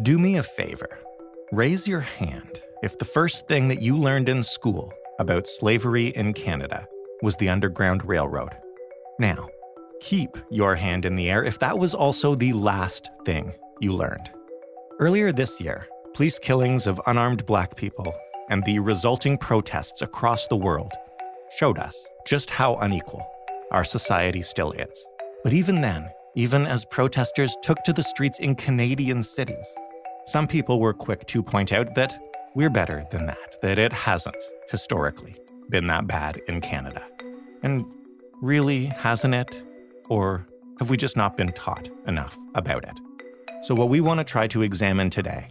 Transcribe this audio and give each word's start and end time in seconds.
Do 0.00 0.18
me 0.18 0.38
a 0.38 0.42
favor. 0.42 0.98
Raise 1.52 1.86
your 1.86 2.00
hand 2.00 2.62
if 2.82 2.98
the 2.98 3.04
first 3.04 3.46
thing 3.46 3.68
that 3.68 3.82
you 3.82 3.94
learned 3.94 4.30
in 4.30 4.42
school 4.42 4.90
about 5.18 5.46
slavery 5.46 6.06
in 6.06 6.32
Canada 6.32 6.88
was 7.20 7.36
the 7.36 7.50
Underground 7.50 8.02
Railroad. 8.08 8.56
Now, 9.18 9.50
keep 10.00 10.38
your 10.50 10.76
hand 10.76 11.04
in 11.04 11.14
the 11.14 11.30
air 11.30 11.44
if 11.44 11.58
that 11.58 11.78
was 11.78 11.94
also 11.94 12.34
the 12.34 12.54
last 12.54 13.10
thing 13.26 13.52
you 13.80 13.92
learned. 13.92 14.30
Earlier 14.98 15.30
this 15.30 15.60
year, 15.60 15.86
police 16.14 16.38
killings 16.38 16.86
of 16.86 17.00
unarmed 17.06 17.44
black 17.44 17.76
people 17.76 18.14
and 18.48 18.64
the 18.64 18.78
resulting 18.78 19.36
protests 19.36 20.00
across 20.00 20.46
the 20.46 20.56
world 20.56 20.92
showed 21.58 21.78
us 21.78 21.94
just 22.26 22.48
how 22.48 22.76
unequal 22.76 23.26
our 23.70 23.84
society 23.84 24.40
still 24.40 24.72
is. 24.72 25.06
But 25.44 25.52
even 25.52 25.82
then, 25.82 26.08
even 26.34 26.66
as 26.66 26.84
protesters 26.86 27.56
took 27.62 27.82
to 27.84 27.92
the 27.92 28.02
streets 28.02 28.38
in 28.38 28.54
Canadian 28.54 29.22
cities, 29.22 29.66
some 30.26 30.46
people 30.46 30.80
were 30.80 30.94
quick 30.94 31.26
to 31.26 31.42
point 31.42 31.72
out 31.72 31.94
that 31.94 32.18
we're 32.54 32.70
better 32.70 33.04
than 33.10 33.26
that, 33.26 33.60
that 33.60 33.78
it 33.78 33.92
hasn't, 33.92 34.36
historically, 34.70 35.36
been 35.70 35.86
that 35.88 36.06
bad 36.06 36.40
in 36.48 36.60
Canada. 36.60 37.04
And 37.62 37.84
really, 38.40 38.86
hasn't 38.86 39.34
it? 39.34 39.62
Or 40.08 40.46
have 40.78 40.90
we 40.90 40.96
just 40.96 41.16
not 41.16 41.36
been 41.36 41.52
taught 41.52 41.88
enough 42.06 42.38
about 42.54 42.84
it? 42.84 42.98
So, 43.62 43.74
what 43.74 43.88
we 43.88 44.00
want 44.00 44.18
to 44.18 44.24
try 44.24 44.46
to 44.48 44.62
examine 44.62 45.10
today 45.10 45.48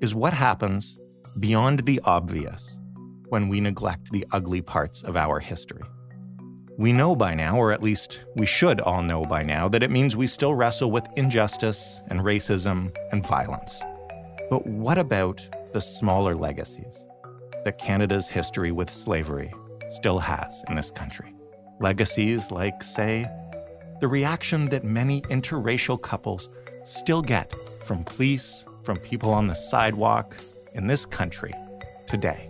is 0.00 0.14
what 0.14 0.32
happens 0.32 0.98
beyond 1.38 1.80
the 1.80 2.00
obvious 2.04 2.78
when 3.28 3.48
we 3.48 3.60
neglect 3.60 4.10
the 4.10 4.26
ugly 4.32 4.62
parts 4.62 5.02
of 5.02 5.16
our 5.16 5.38
history. 5.38 5.84
We 6.78 6.92
know 6.92 7.16
by 7.16 7.34
now, 7.34 7.56
or 7.56 7.72
at 7.72 7.82
least 7.82 8.20
we 8.36 8.46
should 8.46 8.80
all 8.80 9.02
know 9.02 9.24
by 9.24 9.42
now, 9.42 9.68
that 9.68 9.82
it 9.82 9.90
means 9.90 10.14
we 10.14 10.28
still 10.28 10.54
wrestle 10.54 10.92
with 10.92 11.08
injustice 11.16 12.00
and 12.06 12.20
racism 12.20 12.94
and 13.10 13.26
violence. 13.26 13.82
But 14.48 14.64
what 14.64 14.96
about 14.96 15.44
the 15.72 15.80
smaller 15.80 16.36
legacies 16.36 17.04
that 17.64 17.80
Canada's 17.80 18.28
history 18.28 18.70
with 18.70 18.94
slavery 18.94 19.52
still 19.90 20.20
has 20.20 20.62
in 20.68 20.76
this 20.76 20.92
country? 20.92 21.34
Legacies 21.80 22.52
like, 22.52 22.80
say, 22.84 23.28
the 23.98 24.06
reaction 24.06 24.66
that 24.66 24.84
many 24.84 25.22
interracial 25.22 26.00
couples 26.00 26.48
still 26.84 27.22
get 27.22 27.52
from 27.82 28.04
police, 28.04 28.64
from 28.84 28.98
people 28.98 29.32
on 29.32 29.48
the 29.48 29.54
sidewalk 29.54 30.36
in 30.74 30.86
this 30.86 31.04
country 31.04 31.52
today. 32.06 32.47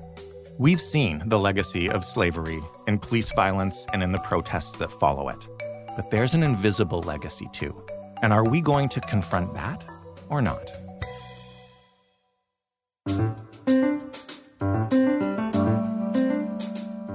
We've 0.61 0.81
seen 0.81 1.23
the 1.25 1.39
legacy 1.39 1.89
of 1.89 2.05
slavery 2.05 2.61
in 2.89 2.99
police 2.99 3.31
violence 3.31 3.87
and 3.93 4.03
in 4.03 4.11
the 4.11 4.19
protests 4.19 4.77
that 4.79 4.91
follow 4.91 5.29
it. 5.29 5.39
But 5.95 6.11
there's 6.11 6.35
an 6.35 6.43
invisible 6.43 7.01
legacy 7.01 7.49
too. 7.53 7.81
And 8.23 8.33
are 8.33 8.43
we 8.43 8.61
going 8.61 8.89
to 8.89 9.01
confront 9.03 9.55
that 9.55 9.85
or 10.29 10.43
not? 10.43 10.69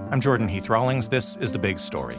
I'm 0.10 0.22
Jordan 0.22 0.48
Heath 0.48 0.70
Rawlings. 0.70 1.10
This 1.10 1.36
is 1.42 1.52
The 1.52 1.60
Big 1.60 1.80
Story. 1.80 2.16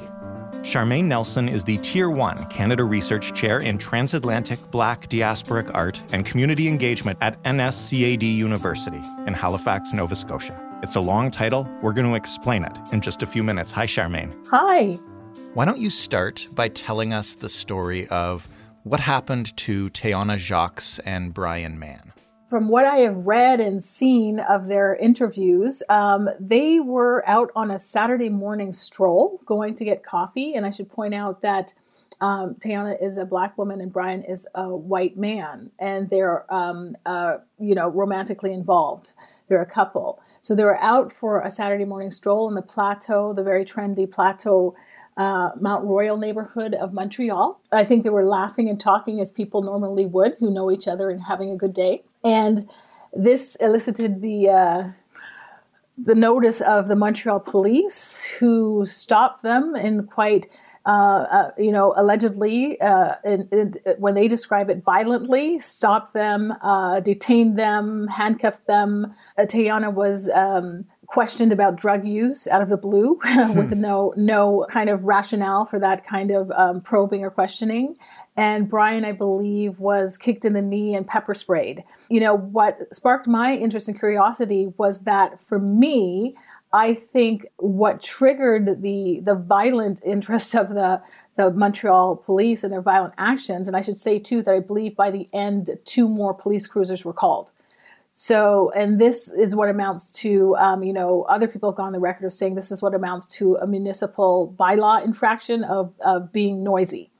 Charmaine 0.61 1.05
Nelson 1.05 1.49
is 1.49 1.65
the 1.65 1.79
Tier 1.79 2.11
1 2.11 2.49
Canada 2.51 2.85
Research 2.85 3.33
Chair 3.33 3.61
in 3.61 3.79
Transatlantic 3.79 4.59
Black 4.71 5.09
Diasporic 5.09 5.71
Art 5.73 6.03
and 6.13 6.27
Community 6.27 6.69
Engagement 6.69 7.17
at 7.23 7.43
NSCAD 7.45 8.37
University 8.37 9.01
in 9.27 9.33
Halifax, 9.33 9.95
Nova 9.95 10.17
Scotia. 10.17 10.74
It's 10.85 10.97
a 10.97 11.01
long 11.01 11.31
title. 11.31 11.67
We're 11.81 11.95
going 11.95 12.09
to 12.09 12.15
explain 12.15 12.63
it 12.63 12.79
in 12.93 13.01
just 13.01 13.23
a 13.23 13.27
few 13.27 13.43
minutes. 13.43 13.71
Hi, 13.71 13.87
Charmaine. 13.87 14.35
Hi. 14.51 14.99
Why 15.55 15.65
don't 15.65 15.79
you 15.79 15.89
start 15.89 16.47
by 16.53 16.69
telling 16.69 17.15
us 17.15 17.33
the 17.33 17.49
story 17.49 18.07
of 18.09 18.47
what 18.83 19.01
happened 19.01 19.57
to 19.57 19.89
Tayana 19.89 20.37
Jacques 20.37 20.85
and 21.07 21.33
Brian 21.33 21.79
Mann? 21.79 22.13
From 22.51 22.69
what 22.69 22.85
I 22.85 22.99
have 22.99 23.17
read 23.17 23.61
and 23.61 23.83
seen 23.83 24.41
of 24.41 24.67
their 24.67 24.95
interviews, 24.97 25.83
um, 25.89 26.29
they 26.39 26.81
were 26.81 27.27
out 27.27 27.51
on 27.57 27.71
a 27.71 27.79
Saturday 27.79 28.29
morning 28.29 28.75
stroll 28.75 29.41
going 29.47 29.77
to 29.77 29.87
get 29.87 30.05
coffee. 30.05 30.53
And 30.53 30.67
I 30.67 30.71
should 30.71 30.91
point 30.91 31.15
out 31.15 31.41
that 31.41 31.73
um, 32.21 32.57
Tayana 32.57 33.03
is 33.03 33.17
a 33.17 33.25
black 33.25 33.57
woman 33.57 33.81
and 33.81 33.93
Brian 33.93 34.23
is 34.23 34.47
a 34.55 34.69
white 34.69 35.17
man, 35.17 35.71
and 35.79 36.09
they're 36.11 36.53
um, 36.53 36.95
uh, 37.07 37.39
you 37.59 37.75
know 37.75 37.89
romantically 37.89 38.53
involved. 38.53 39.15
They're 39.49 39.63
a 39.63 39.67
couple. 39.67 40.21
So 40.41 40.55
they 40.55 40.65
were 40.65 40.83
out 40.83 41.13
for 41.13 41.41
a 41.41 41.51
Saturday 41.51 41.85
morning 41.85 42.11
stroll 42.11 42.49
in 42.49 42.55
the 42.55 42.63
plateau, 42.63 43.33
the 43.33 43.43
very 43.43 43.65
trendy 43.65 44.11
plateau. 44.11 44.75
Uh, 45.17 45.51
Mount 45.61 45.85
Royal 45.85 46.17
neighborhood 46.17 46.75
of 46.75 46.93
Montreal. 46.93 47.61
I 47.71 47.85
think 47.85 48.03
they 48.03 48.11
were 48.11 48.25
laughing 48.25 48.69
and 48.69 48.81
talking 48.81 49.21
as 49.21 49.31
people 49.31 49.63
normally 49.63 50.07
would 50.07 50.35
who 50.41 50.51
know 50.51 50.73
each 50.73 50.89
other 50.89 51.09
and 51.09 51.23
having 51.23 51.51
a 51.51 51.57
good 51.57 51.73
day. 51.73 52.03
And 52.25 52.69
this 53.13 53.55
elicited 53.61 54.23
the 54.23 54.49
uh, 54.49 54.89
the 55.97 56.15
notice 56.15 56.61
of 56.61 56.89
the 56.89 56.97
Montreal 56.97 57.41
police, 57.41 58.25
who 58.41 58.85
stopped 58.87 59.43
them 59.43 59.77
in 59.77 60.07
quite 60.07 60.49
uh, 60.87 61.27
uh, 61.31 61.51
you 61.57 61.73
know, 61.73 61.95
allegedly, 61.97 62.81
uh, 62.81 63.15
in, 63.25 63.49
in, 63.51 63.75
when 63.99 64.15
they 64.15 64.29
describe 64.29 64.69
it 64.69 64.83
violently, 64.85 65.59
stopped 65.59 66.13
them, 66.13 66.53
uh, 66.61 67.01
detained 67.01 67.59
them, 67.59 68.07
handcuffed 68.09 68.67
them. 68.67 69.15
Uh, 69.39 69.43
Tayana 69.43 69.93
was 69.93 70.29
um, 70.35 70.85
questioned 71.07 71.53
about 71.53 71.77
drug 71.77 72.05
use 72.05 72.47
out 72.49 72.61
of 72.61 72.69
the 72.69 72.77
blue 72.77 73.19
with 73.55 73.73
hmm. 73.73 73.81
no 73.81 74.13
no 74.17 74.67
kind 74.69 74.91
of 74.91 75.05
rationale 75.05 75.65
for 75.65 75.79
that 75.79 76.05
kind 76.05 76.31
of 76.31 76.51
um, 76.53 76.81
probing 76.81 77.25
or 77.25 77.31
questioning. 77.31 77.97
And 78.37 78.69
Brian, 78.69 79.05
I 79.05 79.13
believe, 79.13 79.79
was 79.79 80.17
kicked 80.17 80.45
in 80.45 80.55
the 80.55 80.63
knee 80.63 80.95
and 80.95 81.07
pepper 81.07 81.35
sprayed. 81.35 81.85
You 82.11 82.21
know, 82.21 82.35
what 82.35 82.93
sparked 82.93 83.29
my 83.29 83.55
interest 83.55 83.89
and 83.89 83.99
curiosity 83.99 84.73
was 84.77 85.03
that 85.03 85.41
for 85.41 85.59
me, 85.59 86.37
I 86.75 86.93
think 86.93 87.47
what 87.59 88.03
triggered 88.03 88.83
the 88.83 89.21
the 89.21 89.37
violent 89.37 90.03
interest 90.05 90.57
of 90.57 90.71
the 90.71 91.01
the 91.37 91.53
Montreal 91.53 92.17
police 92.17 92.65
and 92.65 92.73
their 92.73 92.83
violent 92.83 93.15
actions, 93.17 93.69
and 93.69 93.77
I 93.77 93.81
should 93.81 93.97
say 93.97 94.19
too 94.19 94.43
that 94.43 94.53
I 94.53 94.59
believe 94.59 94.97
by 94.97 95.13
the 95.13 95.29
end 95.33 95.71
two 95.85 96.09
more 96.09 96.35
police 96.35 96.67
cruisers 96.67 97.05
were 97.05 97.13
called. 97.13 97.53
So, 98.17 98.71
and 98.77 99.01
this 99.01 99.33
is 99.33 99.57
what 99.57 99.69
amounts 99.69 100.13
to, 100.23 100.55
um, 100.57 100.85
you 100.85 100.93
know, 100.93 101.23
other 101.23 101.49
people 101.49 101.71
have 101.71 101.77
gone 101.77 101.87
on 101.87 101.93
the 101.93 101.99
record 101.99 102.25
of 102.25 102.33
saying 102.33 102.55
this 102.55 102.71
is 102.71 102.81
what 102.81 102.95
amounts 102.95 103.27
to 103.39 103.57
a 103.57 103.67
municipal 103.67 104.55
bylaw 104.57 105.05
infraction 105.05 105.65
of, 105.65 105.93
of 105.99 106.33
being 106.33 106.63
noisy. 106.63 107.11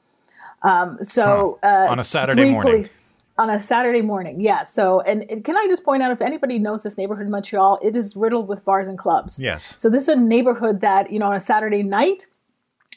Um, 0.63 0.97
so, 1.03 1.59
huh. 1.61 1.87
uh, 1.87 1.91
on 1.91 1.99
a 1.99 2.03
Saturday 2.03 2.49
morning. 2.49 2.83
Police, 2.83 2.89
on 3.37 3.49
a 3.49 3.59
Saturday 3.59 4.01
morning, 4.01 4.39
yes. 4.39 4.45
Yeah, 4.45 4.63
so, 4.63 5.01
and, 5.01 5.29
and, 5.29 5.43
can 5.43 5.57
I 5.57 5.65
just 5.67 5.83
point 5.83 6.01
out, 6.01 6.11
if 6.11 6.21
anybody 6.21 6.57
knows 6.57 6.83
this 6.83 6.97
neighborhood 6.97 7.25
in 7.25 7.31
Montreal, 7.31 7.79
it 7.83 7.95
is 7.95 8.15
riddled 8.15 8.47
with 8.47 8.63
bars 8.63 8.87
and 8.87 8.97
clubs. 8.97 9.39
Yes. 9.39 9.75
So 9.77 9.89
this 9.89 10.03
is 10.03 10.09
a 10.09 10.15
neighborhood 10.15 10.81
that 10.81 11.11
you 11.11 11.19
know 11.19 11.27
on 11.27 11.35
a 11.35 11.39
Saturday 11.39 11.83
night 11.83 12.27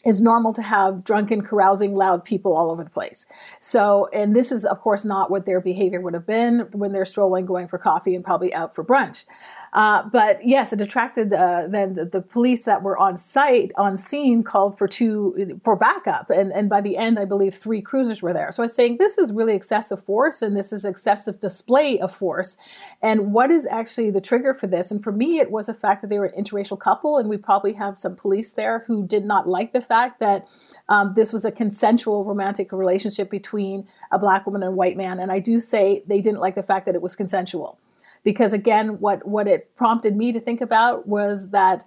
is 0.04 0.21
normal 0.21 0.54
to 0.54 0.62
have 0.62 1.03
drunken, 1.03 1.43
carousing, 1.43 1.94
loud 1.94 2.25
people 2.25 2.56
all 2.56 2.71
over 2.71 2.84
the 2.84 2.91
place. 2.91 3.26
So, 3.60 4.09
and 4.12 4.34
this 4.34 4.53
is 4.53 4.65
of 4.65 4.81
course 4.81 5.04
not 5.04 5.31
what 5.31 5.44
their 5.44 5.60
behavior 5.60 6.00
would 6.00 6.15
have 6.15 6.26
been 6.26 6.69
when 6.72 6.93
they're 6.93 7.05
strolling, 7.05 7.47
going 7.47 7.66
for 7.66 7.78
coffee, 7.78 8.15
and 8.15 8.25
probably 8.25 8.55
out 8.55 8.75
for 8.75 8.84
brunch. 8.84 9.25
Uh, 9.72 10.02
but 10.08 10.44
yes, 10.46 10.72
it 10.72 10.80
attracted 10.80 11.32
uh, 11.32 11.66
then 11.68 11.94
the, 11.94 12.04
the, 12.04 12.22
police 12.22 12.64
that 12.64 12.82
were 12.82 12.96
on 12.96 13.16
site, 13.16 13.70
on 13.76 13.98
scene, 13.98 14.42
called 14.42 14.78
for 14.78 14.88
two 14.88 15.60
for 15.62 15.76
backup, 15.76 16.30
and 16.30 16.52
and 16.52 16.68
by 16.68 16.80
the 16.80 16.96
end, 16.96 17.18
I 17.18 17.24
believe 17.24 17.54
three 17.54 17.82
cruisers 17.82 18.22
were 18.22 18.32
there. 18.32 18.50
So 18.52 18.62
I 18.62 18.66
was 18.66 18.74
saying 18.74 18.96
this 18.96 19.18
is 19.18 19.32
really 19.32 19.54
excessive 19.54 20.02
force, 20.04 20.40
and 20.40 20.56
this 20.56 20.72
is 20.72 20.84
excessive 20.84 21.38
display 21.38 21.98
of 21.98 22.14
force. 22.14 22.56
And 23.02 23.32
what 23.32 23.50
is 23.50 23.66
actually 23.66 24.10
the 24.10 24.20
trigger 24.20 24.54
for 24.54 24.66
this? 24.66 24.90
And 24.90 25.02
for 25.02 25.12
me, 25.12 25.38
it 25.38 25.50
was 25.50 25.66
the 25.66 25.74
fact 25.74 26.00
that 26.02 26.08
they 26.08 26.18
were 26.18 26.26
an 26.26 26.42
interracial 26.42 26.78
couple, 26.78 27.18
and 27.18 27.28
we 27.28 27.36
probably 27.36 27.74
have 27.74 27.98
some 27.98 28.16
police 28.16 28.52
there 28.52 28.84
who 28.86 29.06
did 29.06 29.24
not 29.24 29.48
like 29.48 29.72
the 29.72 29.82
fact 29.82 30.20
that. 30.20 30.46
Um, 30.90 31.12
this 31.12 31.34
was 31.34 31.44
a 31.44 31.52
consensual 31.52 32.24
romantic 32.24 32.72
relationship 32.72 33.28
between 33.28 33.86
a 34.10 34.18
black 34.18 34.46
woman 34.46 34.62
and 34.62 34.72
a 34.72 34.74
white 34.74 34.96
man. 34.96 35.18
And 35.18 35.30
I 35.30 35.38
do 35.38 35.60
say 35.60 36.02
they 36.06 36.22
didn't 36.22 36.40
like 36.40 36.54
the 36.54 36.62
fact 36.62 36.87
that 36.87 36.94
it 36.94 37.02
was 37.02 37.14
consensual 37.14 37.78
because 38.25 38.53
again 38.53 39.00
what 39.00 39.26
what 39.26 39.49
it 39.49 39.75
prompted 39.76 40.17
me 40.17 40.32
to 40.32 40.41
think 40.41 40.61
about 40.61 41.06
was 41.06 41.50
that 41.50 41.85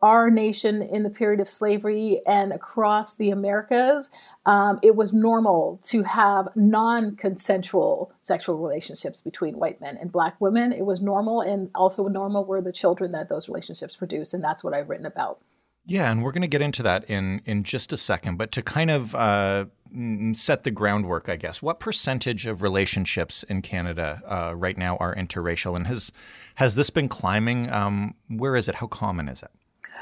our 0.00 0.30
nation 0.30 0.80
in 0.80 1.02
the 1.02 1.10
period 1.10 1.40
of 1.40 1.48
slavery 1.48 2.20
and 2.26 2.52
across 2.52 3.16
the 3.16 3.30
Americas, 3.30 4.10
um, 4.46 4.78
it 4.82 4.94
was 4.94 5.12
normal 5.12 5.80
to 5.82 6.04
have 6.04 6.48
non 6.54 7.16
consensual 7.16 8.12
sexual 8.20 8.58
relationships 8.58 9.20
between 9.20 9.58
white 9.58 9.80
men 9.80 9.96
and 9.96 10.12
black 10.12 10.40
women. 10.40 10.72
It 10.72 10.86
was 10.86 11.02
normal, 11.02 11.40
and 11.40 11.70
also 11.74 12.06
normal 12.06 12.44
were 12.44 12.62
the 12.62 12.72
children 12.72 13.12
that 13.12 13.28
those 13.28 13.48
relationships 13.48 13.96
produced, 13.96 14.34
And 14.34 14.42
that's 14.42 14.62
what 14.62 14.72
I've 14.72 14.88
written 14.88 15.06
about. 15.06 15.40
Yeah, 15.88 16.12
and 16.12 16.22
we're 16.22 16.32
going 16.32 16.42
to 16.42 16.48
get 16.48 16.60
into 16.60 16.82
that 16.82 17.08
in 17.08 17.40
in 17.46 17.64
just 17.64 17.94
a 17.94 17.96
second. 17.96 18.36
But 18.36 18.52
to 18.52 18.62
kind 18.62 18.90
of 18.90 19.14
uh, 19.14 19.64
set 20.34 20.62
the 20.62 20.70
groundwork, 20.70 21.30
I 21.30 21.36
guess, 21.36 21.62
what 21.62 21.80
percentage 21.80 22.44
of 22.44 22.60
relationships 22.60 23.42
in 23.44 23.62
Canada 23.62 24.20
uh, 24.26 24.54
right 24.54 24.76
now 24.76 24.98
are 24.98 25.14
interracial, 25.14 25.74
and 25.74 25.86
has 25.86 26.12
has 26.56 26.74
this 26.74 26.90
been 26.90 27.08
climbing? 27.08 27.70
Um, 27.70 28.14
where 28.28 28.54
is 28.54 28.68
it? 28.68 28.74
How 28.76 28.86
common 28.86 29.28
is 29.28 29.42
it? 29.42 29.48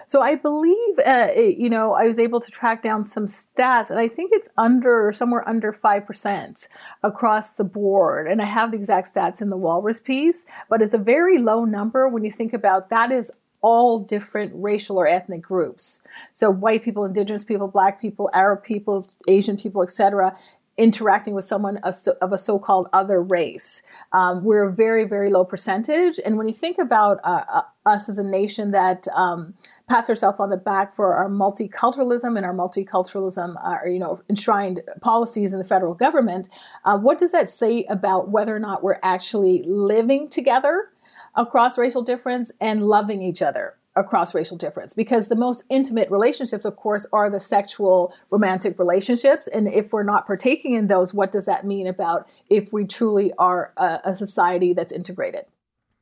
So 0.07 0.21
I 0.21 0.35
believe, 0.35 0.99
uh, 0.99 1.29
it, 1.33 1.57
you 1.57 1.71
know, 1.71 1.95
I 1.95 2.07
was 2.07 2.19
able 2.19 2.41
to 2.41 2.51
track 2.51 2.83
down 2.83 3.05
some 3.05 3.27
stats, 3.27 3.89
and 3.89 4.01
I 4.01 4.09
think 4.09 4.33
it's 4.33 4.51
under 4.59 5.13
somewhere 5.13 5.49
under 5.49 5.73
five 5.73 6.05
percent 6.05 6.67
across 7.05 7.53
the 7.53 7.65
board. 7.65 8.27
And 8.27 8.43
I 8.43 8.47
have 8.47 8.73
the 8.73 8.77
exact 8.77 9.15
stats 9.15 9.41
in 9.41 9.51
the 9.51 9.57
Walrus 9.57 10.01
piece, 10.01 10.47
but 10.69 10.83
it's 10.83 10.95
a 10.95 10.99
very 10.99 11.39
low 11.39 11.65
number 11.65 12.09
when 12.09 12.25
you 12.25 12.33
think 12.33 12.53
about 12.53 12.91
that 12.91 13.13
is 13.13 13.31
all 13.67 13.99
different 13.99 14.53
racial 14.55 14.97
or 14.97 15.09
ethnic 15.09 15.43
groups. 15.43 16.01
So 16.33 16.49
white 16.49 16.85
people, 16.85 17.05
indigenous 17.05 17.43
people, 17.43 17.67
black 17.67 18.01
people, 18.01 18.31
Arab 18.33 18.63
people, 18.63 19.05
Asian 19.27 19.57
people, 19.57 19.83
etc 19.83 20.37
interacting 20.79 21.35
with 21.35 21.45
someone 21.45 21.79
of 21.79 22.33
a 22.33 22.39
so-called 22.39 22.89
other 22.93 23.23
race. 23.23 23.83
Um, 24.13 24.45
we're 24.45 24.65
a 24.65 24.73
very, 24.73 25.05
very 25.05 25.31
low 25.31 25.45
percentage. 25.45 26.21
And 26.25 26.37
when 26.37 26.47
you 26.47 26.53
think 26.53 26.79
about 26.79 27.19
uh, 27.25 27.45
uh, 27.51 27.63
us 27.87 28.09
as 28.09 28.19
a 28.19 28.25
nation 28.25 28.73
that 28.73 29.09
um, 29.15 29.55
pats 29.89 30.09
herself 30.09 30.39
on 30.39 30.51
the 30.51 30.57
back 30.57 30.95
for 30.95 31.15
our 31.15 31.31
multiculturalism 31.31 32.37
and 32.37 32.45
our 32.45 32.55
multiculturalism, 32.55 33.57
uh, 33.65 33.89
you 33.89 33.99
know, 33.99 34.21
enshrined 34.29 34.83
policies 35.01 35.53
in 35.53 35.59
the 35.59 35.65
federal 35.65 35.95
government, 35.95 36.51
uh, 36.85 36.99
what 36.99 37.19
does 37.19 37.33
that 37.33 37.49
say 37.49 37.85
about 37.85 38.29
whether 38.29 38.55
or 38.55 38.61
not 38.61 38.83
we're 38.83 39.01
actually 39.03 39.63
living 39.65 40.29
together 40.29 40.91
across 41.37 41.79
racial 41.79 42.03
difference 42.03 42.51
and 42.61 42.83
loving 42.83 43.23
each 43.23 43.43
other? 43.43 43.75
across 43.97 44.35
racial 44.35 44.59
difference 44.59 44.93
because 44.93 45.29
the 45.29 45.35
most 45.35 45.65
intimate 45.71 46.11
relationships 46.11 46.67
of 46.67 46.77
course 46.77 47.07
are 47.13 47.31
the 47.31 47.41
sexual 47.41 48.15
romantic 48.31 48.79
relationships 48.79 49.49
and 49.49 49.67
if 49.69 49.91
we're 49.91 50.03
not 50.03 50.27
partaking 50.27 50.75
in 50.75 50.87
those 50.87 51.15
what 51.15 51.33
does 51.33 51.47
that 51.47 51.65
mean 51.65 51.87
about 51.87 52.29
if 52.51 52.73
we 52.73 52.85
truly 52.85 53.33
are 53.39 53.73
a, 53.79 54.01
a 54.05 54.15
society 54.15 54.75
that's 54.75 54.93
integrated 54.93 55.47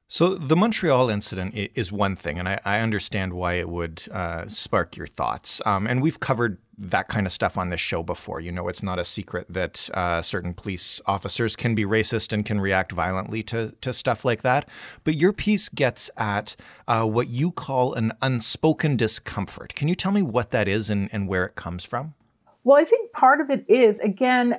so 0.06 0.34
the 0.34 0.54
Montreal 0.56 1.08
incident 1.08 1.54
is 1.54 1.90
one 1.90 2.14
thing, 2.14 2.38
and 2.38 2.48
I, 2.48 2.60
I 2.64 2.80
understand 2.80 3.32
why 3.32 3.54
it 3.54 3.68
would 3.68 4.02
uh, 4.12 4.46
spark 4.48 4.96
your 4.96 5.06
thoughts. 5.06 5.62
Um, 5.64 5.86
and 5.86 6.02
we've 6.02 6.20
covered 6.20 6.58
that 6.76 7.08
kind 7.08 7.26
of 7.26 7.32
stuff 7.32 7.56
on 7.56 7.68
this 7.68 7.80
show 7.80 8.02
before. 8.02 8.40
You 8.40 8.52
know, 8.52 8.68
it's 8.68 8.82
not 8.82 8.98
a 8.98 9.04
secret 9.04 9.46
that 9.48 9.88
uh, 9.94 10.20
certain 10.22 10.52
police 10.52 11.00
officers 11.06 11.56
can 11.56 11.74
be 11.74 11.84
racist 11.84 12.32
and 12.32 12.44
can 12.44 12.60
react 12.60 12.92
violently 12.92 13.42
to 13.44 13.74
to 13.80 13.94
stuff 13.94 14.24
like 14.24 14.42
that. 14.42 14.68
But 15.04 15.14
your 15.14 15.32
piece 15.32 15.68
gets 15.68 16.10
at 16.16 16.56
uh, 16.86 17.04
what 17.04 17.28
you 17.28 17.50
call 17.50 17.94
an 17.94 18.12
unspoken 18.20 18.96
discomfort. 18.96 19.74
Can 19.74 19.88
you 19.88 19.94
tell 19.94 20.12
me 20.12 20.22
what 20.22 20.50
that 20.50 20.68
is 20.68 20.90
and, 20.90 21.08
and 21.12 21.28
where 21.28 21.46
it 21.46 21.54
comes 21.54 21.84
from? 21.84 22.14
Well, 22.62 22.76
I 22.76 22.84
think 22.84 23.12
part 23.12 23.40
of 23.40 23.50
it 23.50 23.64
is 23.68 24.00
again 24.00 24.58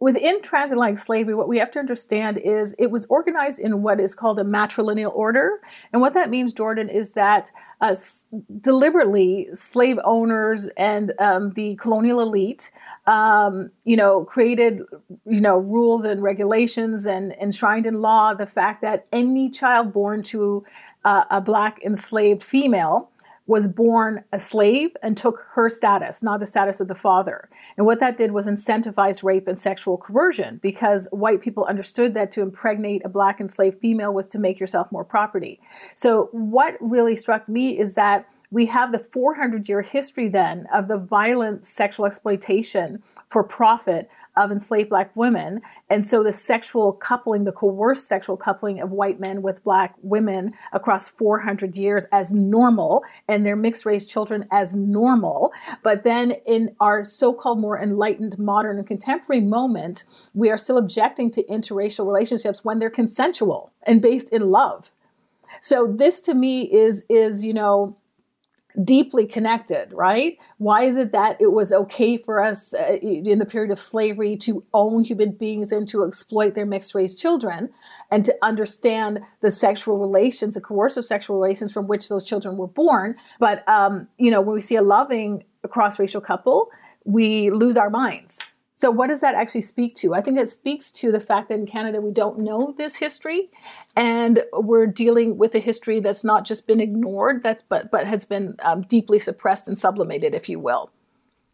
within 0.00 0.42
transatlantic 0.42 0.98
slavery, 0.98 1.34
what 1.34 1.48
we 1.48 1.58
have 1.58 1.70
to 1.70 1.78
understand 1.78 2.38
is 2.38 2.74
it 2.78 2.90
was 2.90 3.06
organized 3.06 3.60
in 3.60 3.82
what 3.82 4.00
is 4.00 4.14
called 4.14 4.38
a 4.38 4.44
matrilineal 4.44 5.14
order. 5.14 5.60
And 5.92 6.02
what 6.02 6.14
that 6.14 6.30
means, 6.30 6.52
Jordan, 6.52 6.88
is 6.88 7.14
that 7.14 7.50
uh, 7.80 7.94
deliberately 8.60 9.48
slave 9.54 9.98
owners 10.04 10.68
and 10.76 11.12
um, 11.18 11.52
the 11.52 11.76
colonial 11.76 12.20
elite, 12.20 12.70
um, 13.06 13.70
you 13.84 13.96
know, 13.96 14.24
created, 14.24 14.82
you 15.26 15.40
know, 15.40 15.58
rules 15.58 16.04
and 16.04 16.22
regulations 16.22 17.06
and 17.06 17.32
enshrined 17.40 17.86
in 17.86 18.00
law 18.00 18.34
the 18.34 18.46
fact 18.46 18.82
that 18.82 19.06
any 19.12 19.48
child 19.48 19.92
born 19.92 20.22
to 20.24 20.64
uh, 21.04 21.24
a 21.30 21.40
black 21.40 21.82
enslaved 21.84 22.42
female 22.42 23.10
was 23.46 23.68
born 23.68 24.24
a 24.32 24.40
slave 24.40 24.96
and 25.02 25.16
took 25.16 25.44
her 25.52 25.68
status, 25.68 26.22
not 26.22 26.40
the 26.40 26.46
status 26.46 26.80
of 26.80 26.88
the 26.88 26.94
father. 26.94 27.50
And 27.76 27.84
what 27.84 28.00
that 28.00 28.16
did 28.16 28.32
was 28.32 28.46
incentivize 28.46 29.22
rape 29.22 29.46
and 29.46 29.58
sexual 29.58 29.98
coercion 29.98 30.58
because 30.62 31.08
white 31.10 31.42
people 31.42 31.64
understood 31.64 32.14
that 32.14 32.30
to 32.32 32.40
impregnate 32.40 33.02
a 33.04 33.10
black 33.10 33.40
enslaved 33.40 33.80
female 33.80 34.14
was 34.14 34.26
to 34.28 34.38
make 34.38 34.58
yourself 34.58 34.90
more 34.90 35.04
property. 35.04 35.60
So 35.94 36.30
what 36.32 36.76
really 36.80 37.16
struck 37.16 37.48
me 37.48 37.78
is 37.78 37.94
that 37.94 38.26
we 38.54 38.66
have 38.66 38.92
the 38.92 39.00
400 39.00 39.68
year 39.68 39.82
history 39.82 40.28
then 40.28 40.68
of 40.72 40.86
the 40.86 40.96
violent 40.96 41.64
sexual 41.64 42.06
exploitation 42.06 43.02
for 43.28 43.42
profit 43.42 44.08
of 44.36 44.52
enslaved 44.52 44.90
black 44.90 45.10
women. 45.16 45.60
And 45.90 46.06
so 46.06 46.22
the 46.22 46.32
sexual 46.32 46.92
coupling, 46.92 47.44
the 47.44 47.52
coerced 47.52 48.06
sexual 48.06 48.36
coupling 48.36 48.80
of 48.80 48.92
white 48.92 49.18
men 49.18 49.42
with 49.42 49.64
black 49.64 49.96
women 50.02 50.52
across 50.72 51.10
400 51.10 51.74
years 51.74 52.06
as 52.12 52.32
normal 52.32 53.04
and 53.26 53.44
their 53.44 53.56
mixed 53.56 53.84
race 53.84 54.06
children 54.06 54.46
as 54.52 54.76
normal. 54.76 55.52
But 55.82 56.04
then 56.04 56.30
in 56.46 56.76
our 56.78 57.02
so-called 57.02 57.58
more 57.58 57.76
enlightened 57.76 58.38
modern 58.38 58.78
and 58.78 58.86
contemporary 58.86 59.42
moment, 59.42 60.04
we 60.32 60.48
are 60.48 60.58
still 60.58 60.78
objecting 60.78 61.32
to 61.32 61.42
interracial 61.44 62.06
relationships 62.06 62.64
when 62.64 62.78
they're 62.78 62.88
consensual 62.88 63.72
and 63.82 64.00
based 64.00 64.32
in 64.32 64.52
love. 64.52 64.92
So 65.60 65.88
this 65.88 66.20
to 66.20 66.34
me 66.34 66.72
is, 66.72 67.04
is, 67.08 67.44
you 67.44 67.52
know, 67.52 67.96
deeply 68.82 69.26
connected, 69.26 69.92
right? 69.92 70.38
Why 70.58 70.82
is 70.82 70.96
it 70.96 71.12
that 71.12 71.40
it 71.40 71.52
was 71.52 71.72
okay 71.72 72.16
for 72.16 72.40
us 72.40 72.74
uh, 72.74 72.98
in 73.00 73.38
the 73.38 73.46
period 73.46 73.70
of 73.70 73.78
slavery 73.78 74.36
to 74.38 74.64
own 74.74 75.04
human 75.04 75.32
beings 75.32 75.70
and 75.70 75.86
to 75.88 76.04
exploit 76.04 76.54
their 76.54 76.66
mixed 76.66 76.94
race 76.94 77.14
children 77.14 77.70
and 78.10 78.24
to 78.24 78.34
understand 78.42 79.20
the 79.42 79.50
sexual 79.50 79.98
relations, 79.98 80.54
the 80.54 80.60
coercive 80.60 81.06
sexual 81.06 81.36
relations 81.36 81.72
from 81.72 81.86
which 81.86 82.08
those 82.08 82.24
children 82.24 82.56
were 82.56 82.66
born? 82.66 83.14
But, 83.38 83.66
um, 83.68 84.08
you 84.18 84.30
know, 84.30 84.40
when 84.40 84.54
we 84.54 84.60
see 84.60 84.76
a 84.76 84.82
loving 84.82 85.44
cross 85.68 85.98
racial 85.98 86.20
couple, 86.20 86.70
we 87.04 87.50
lose 87.50 87.76
our 87.76 87.90
minds 87.90 88.38
so, 88.76 88.90
what 88.90 89.06
does 89.06 89.20
that 89.20 89.36
actually 89.36 89.62
speak 89.62 89.94
to? 89.96 90.14
I 90.14 90.20
think 90.20 90.36
it 90.36 90.50
speaks 90.50 90.90
to 90.92 91.12
the 91.12 91.20
fact 91.20 91.48
that 91.48 91.60
in 91.60 91.66
Canada 91.66 92.00
we 92.00 92.10
don't 92.10 92.40
know 92.40 92.74
this 92.76 92.96
history, 92.96 93.48
and 93.94 94.42
we're 94.52 94.88
dealing 94.88 95.38
with 95.38 95.54
a 95.54 95.60
history 95.60 96.00
that's 96.00 96.24
not 96.24 96.44
just 96.44 96.66
been 96.66 96.80
ignored, 96.80 97.44
that's 97.44 97.62
but 97.62 97.92
but 97.92 98.08
has 98.08 98.24
been 98.24 98.56
um, 98.64 98.82
deeply 98.82 99.20
suppressed 99.20 99.68
and 99.68 99.78
sublimated, 99.78 100.34
if 100.34 100.48
you 100.48 100.58
will. 100.58 100.90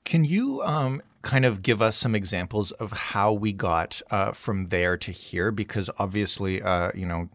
Can 0.04 0.24
you 0.24 0.62
um, 0.62 1.02
kind 1.20 1.44
of 1.44 1.62
give 1.62 1.82
us 1.82 1.94
some 1.94 2.14
examples 2.14 2.72
of 2.72 2.90
how 2.92 3.34
we 3.34 3.52
got 3.52 4.00
uh, 4.10 4.32
from 4.32 4.66
there 4.66 4.96
to 4.96 5.12
here? 5.12 5.50
Because 5.50 5.90
obviously, 5.98 6.62
uh, 6.62 6.90
you 6.94 7.04
know, 7.04 7.28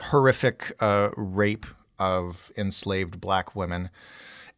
horrific 0.00 0.76
uh, 0.78 1.10
rape 1.16 1.66
of 1.98 2.52
enslaved 2.56 3.20
Black 3.20 3.56
women 3.56 3.90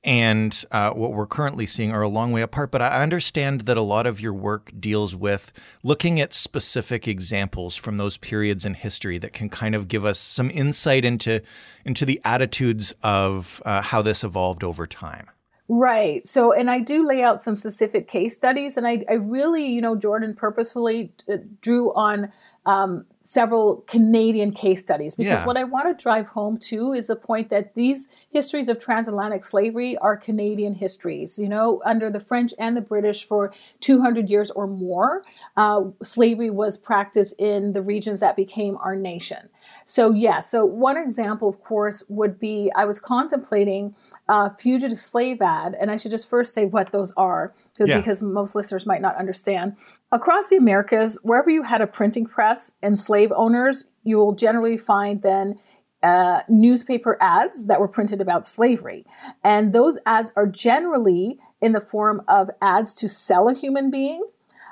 and 0.07 0.65
uh, 0.71 0.91
what 0.91 1.13
we're 1.13 1.27
currently 1.27 1.67
seeing 1.67 1.91
are 1.91 2.01
a 2.01 2.09
long 2.09 2.31
way 2.31 2.41
apart. 2.41 2.71
But 2.71 2.81
I 2.81 3.03
understand 3.03 3.63
that 3.63 3.77
a 3.77 3.83
lot 3.83 4.07
of 4.07 4.21
your 4.21 4.33
work 4.33 4.71
deals 4.79 5.17
with 5.17 5.53
looking 5.83 6.21
at 6.21 6.33
specific 6.33 7.09
examples 7.09 7.75
from 7.75 7.97
those 7.97 8.17
periods 8.17 8.65
in 8.65 8.75
history 8.75 9.19
that 9.19 9.33
can 9.33 9.51
kind 9.51 9.75
of 9.75 9.89
give 9.89 10.05
us 10.05 10.21
some 10.21 10.51
insight 10.51 11.05
into 11.05 11.43
into 11.85 12.07
the 12.07 12.21
attitudes 12.25 12.95
of 13.03 13.61
uh, 13.67 13.83
how 13.83 14.01
this 14.01 14.23
evolved 14.23 14.63
over 14.63 14.87
time. 14.87 15.29
Right. 15.69 16.27
So, 16.27 16.53
and 16.53 16.71
I 16.71 16.79
do 16.79 17.05
lay 17.05 17.25
out 17.25 17.43
some 17.43 17.57
specific 17.57 18.07
case 18.07 18.35
studies, 18.35 18.77
and 18.77 18.87
I, 18.87 19.05
I 19.11 19.15
really, 19.15 19.67
you 19.67 19.81
know, 19.81 19.97
Jordan 19.97 20.35
purposefully 20.35 21.13
uh, 21.29 21.39
drew 21.61 21.93
on 21.95 22.33
um, 22.67 23.05
several 23.27 23.85
Canadian 23.89 24.53
case 24.53 24.81
studies 24.81 25.15
because 25.15 25.41
yeah. 25.41 25.47
what 25.47 25.57
I 25.57 25.65
want 25.65 25.87
to 25.87 26.01
drive 26.01 26.29
home 26.29 26.59
to 26.59 26.93
is 26.93 27.09
the 27.09 27.17
point 27.17 27.51
that 27.51 27.75
these 27.75 28.09
histories 28.31 28.69
of 28.69 28.79
transatlantic 28.79 29.45
slavery 29.45 29.97
are 29.99 30.17
Canadian 30.17 30.75
histories. 30.75 31.39
You 31.39 31.49
know, 31.49 31.83
under 31.85 32.09
the 32.09 32.21
French 32.21 32.55
and 32.59 32.77
the 32.77 32.81
British 32.81 33.27
for 33.27 33.53
200 33.81 34.31
years 34.31 34.51
or 34.53 34.67
more, 34.67 35.25
uh, 35.57 35.85
slavery 36.03 36.51
was 36.51 36.79
practiced 36.79 37.35
in 37.39 37.73
the 37.73 37.83
regions 37.83 38.21
that 38.21 38.37
became 38.37 38.77
our 38.79 38.95
nation. 38.95 39.49
So, 39.85 40.13
yes, 40.13 40.23
yeah, 40.23 40.41
so 40.41 40.65
one 40.65 40.97
example, 40.97 41.49
of 41.49 41.63
course, 41.63 42.05
would 42.09 42.39
be 42.39 42.71
I 42.77 42.85
was 42.85 43.01
contemplating 43.01 43.97
a 44.29 44.51
fugitive 44.57 44.99
slave 44.99 45.41
ad, 45.41 45.77
and 45.81 45.91
I 45.91 45.97
should 45.97 46.11
just 46.11 46.29
first 46.29 46.53
say 46.53 46.67
what 46.67 46.91
those 46.91 47.13
are 47.17 47.55
yeah. 47.79 47.97
because 47.97 48.23
most 48.23 48.55
listeners 48.55 48.85
might 48.85 49.01
not 49.01 49.17
understand. 49.17 49.77
Across 50.13 50.51
the 50.51 50.57
Americas, 50.57 51.19
wherever 51.23 51.51
you 51.51 51.63
had 51.65 51.81
a 51.81 51.87
printing 51.87 52.27
press 52.27 52.73
and 52.81 52.97
slave 52.97 53.33
owners, 53.35 53.85
you 54.05 54.19
will 54.19 54.35
generally 54.35 54.79
find 54.79 55.21
then 55.23 55.59
uh, 56.03 56.43
newspaper 56.49 57.19
ads 57.21 57.67
that 57.67 57.81
were 57.81 57.89
printed 57.89 58.21
about 58.21 58.47
slavery. 58.47 59.05
And 59.43 59.73
those 59.73 59.99
ads 60.07 60.33
are 60.37 60.47
generally 60.47 61.41
in 61.61 61.73
the 61.73 61.81
form 61.81 62.23
of 62.29 62.51
ads 62.63 62.95
to 62.97 63.09
sell 63.09 63.49
a 63.49 63.55
human 63.55 63.91
being, 63.91 64.25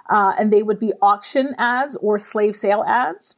uh, 0.09 0.35
and 0.39 0.53
they 0.53 0.63
would 0.63 0.79
be 0.79 0.93
auction 1.03 1.57
ads 1.59 1.97
or 1.97 2.19
slave 2.21 2.55
sale 2.55 2.85
ads. 2.87 3.37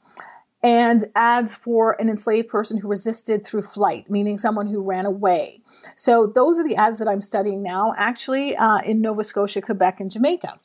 And 0.63 1.05
ads 1.15 1.55
for 1.55 1.93
an 2.01 2.09
enslaved 2.09 2.49
person 2.49 2.79
who 2.79 2.89
resisted 2.89 3.47
through 3.47 3.63
flight, 3.63 4.11
meaning 4.11 4.37
someone 4.37 4.67
who 4.67 4.83
ran 4.83 5.07
away. 5.07 5.61
So, 5.95 6.27
those 6.27 6.59
are 6.59 6.67
the 6.67 6.75
ads 6.75 6.99
that 6.99 7.07
I'm 7.07 7.21
studying 7.21 7.63
now, 7.63 7.95
actually, 7.97 8.57
uh, 8.57 8.79
in 8.79 9.01
Nova 9.01 9.23
Scotia, 9.23 9.63
Quebec, 9.63 10.01
and 10.01 10.11
Jamaica. 10.11 10.59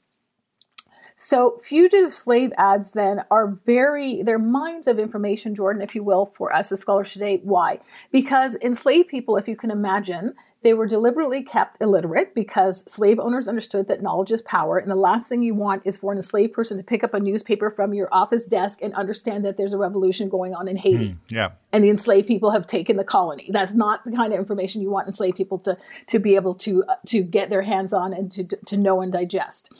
So, 1.24 1.60
fugitive 1.64 2.16
slave 2.16 2.52
ads 2.58 2.94
then 2.94 3.24
are 3.30 3.48
very, 3.48 4.24
they're 4.24 4.40
mines 4.40 4.88
of 4.88 4.98
information, 4.98 5.54
Jordan, 5.54 5.84
if 5.84 5.94
you 5.94 6.02
will, 6.02 6.26
for 6.26 6.52
us 6.52 6.72
as 6.72 6.80
scholars 6.80 7.14
today. 7.14 7.42
Why? 7.44 7.78
Because 8.12 8.58
enslaved 8.60 9.08
people, 9.08 9.38
if 9.38 9.48
you 9.48 9.56
can 9.56 9.70
imagine, 9.70 10.34
they 10.64 10.74
were 10.74 10.88
deliberately 10.88 11.44
kept 11.44 11.80
illiterate 11.80 12.34
because 12.34 12.92
slave 12.92 13.20
owners 13.20 13.48
understood 13.48 13.88
that 13.88 14.02
knowledge 14.02 14.32
is 14.32 14.42
power. 14.42 14.80
And 14.80 14.90
the 14.90 14.96
last 14.96 15.30
thing 15.30 15.44
you 15.44 15.54
want 15.54 15.84
is 15.86 15.96
for 15.96 16.12
an 16.12 16.18
enslaved 16.18 16.54
person 16.54 16.76
to 16.78 16.84
pick 16.84 17.04
up 17.04 17.14
a 17.14 17.20
newspaper 17.20 17.70
from 17.70 17.94
your 17.94 18.12
office 18.12 18.46
desk 18.46 18.80
and 18.82 18.92
understand 18.96 19.46
that 19.46 19.58
there's 19.58 19.74
a 19.74 19.78
revolution 19.78 20.28
going 20.28 20.56
on 20.56 20.68
in 20.68 20.76
Haiti. 20.76 21.10
Mm, 21.10 21.18
yeah. 21.30 21.52
And 21.72 21.84
the 21.84 21.92
enslaved 21.92 22.28
people 22.28 22.50
have 22.50 22.66
taken 22.66 22.98
the 22.98 23.04
colony. 23.04 23.48
That's 23.54 23.76
not 23.76 24.06
the 24.06 24.12
kind 24.12 24.34
of 24.34 24.40
information 24.40 24.82
you 24.82 24.90
want 24.90 25.06
enslaved 25.06 25.38
people 25.38 25.60
to, 25.60 25.78
to 26.08 26.18
be 26.18 26.36
able 26.36 26.56
to, 26.56 26.84
uh, 26.86 26.96
to 27.10 27.22
get 27.22 27.52
their 27.52 27.62
hands 27.62 27.94
on 27.94 28.12
and 28.12 28.32
to, 28.32 28.44
to 28.44 28.76
know 28.76 29.02
and 29.02 29.12
digest. 29.12 29.72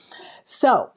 So, 0.44 0.92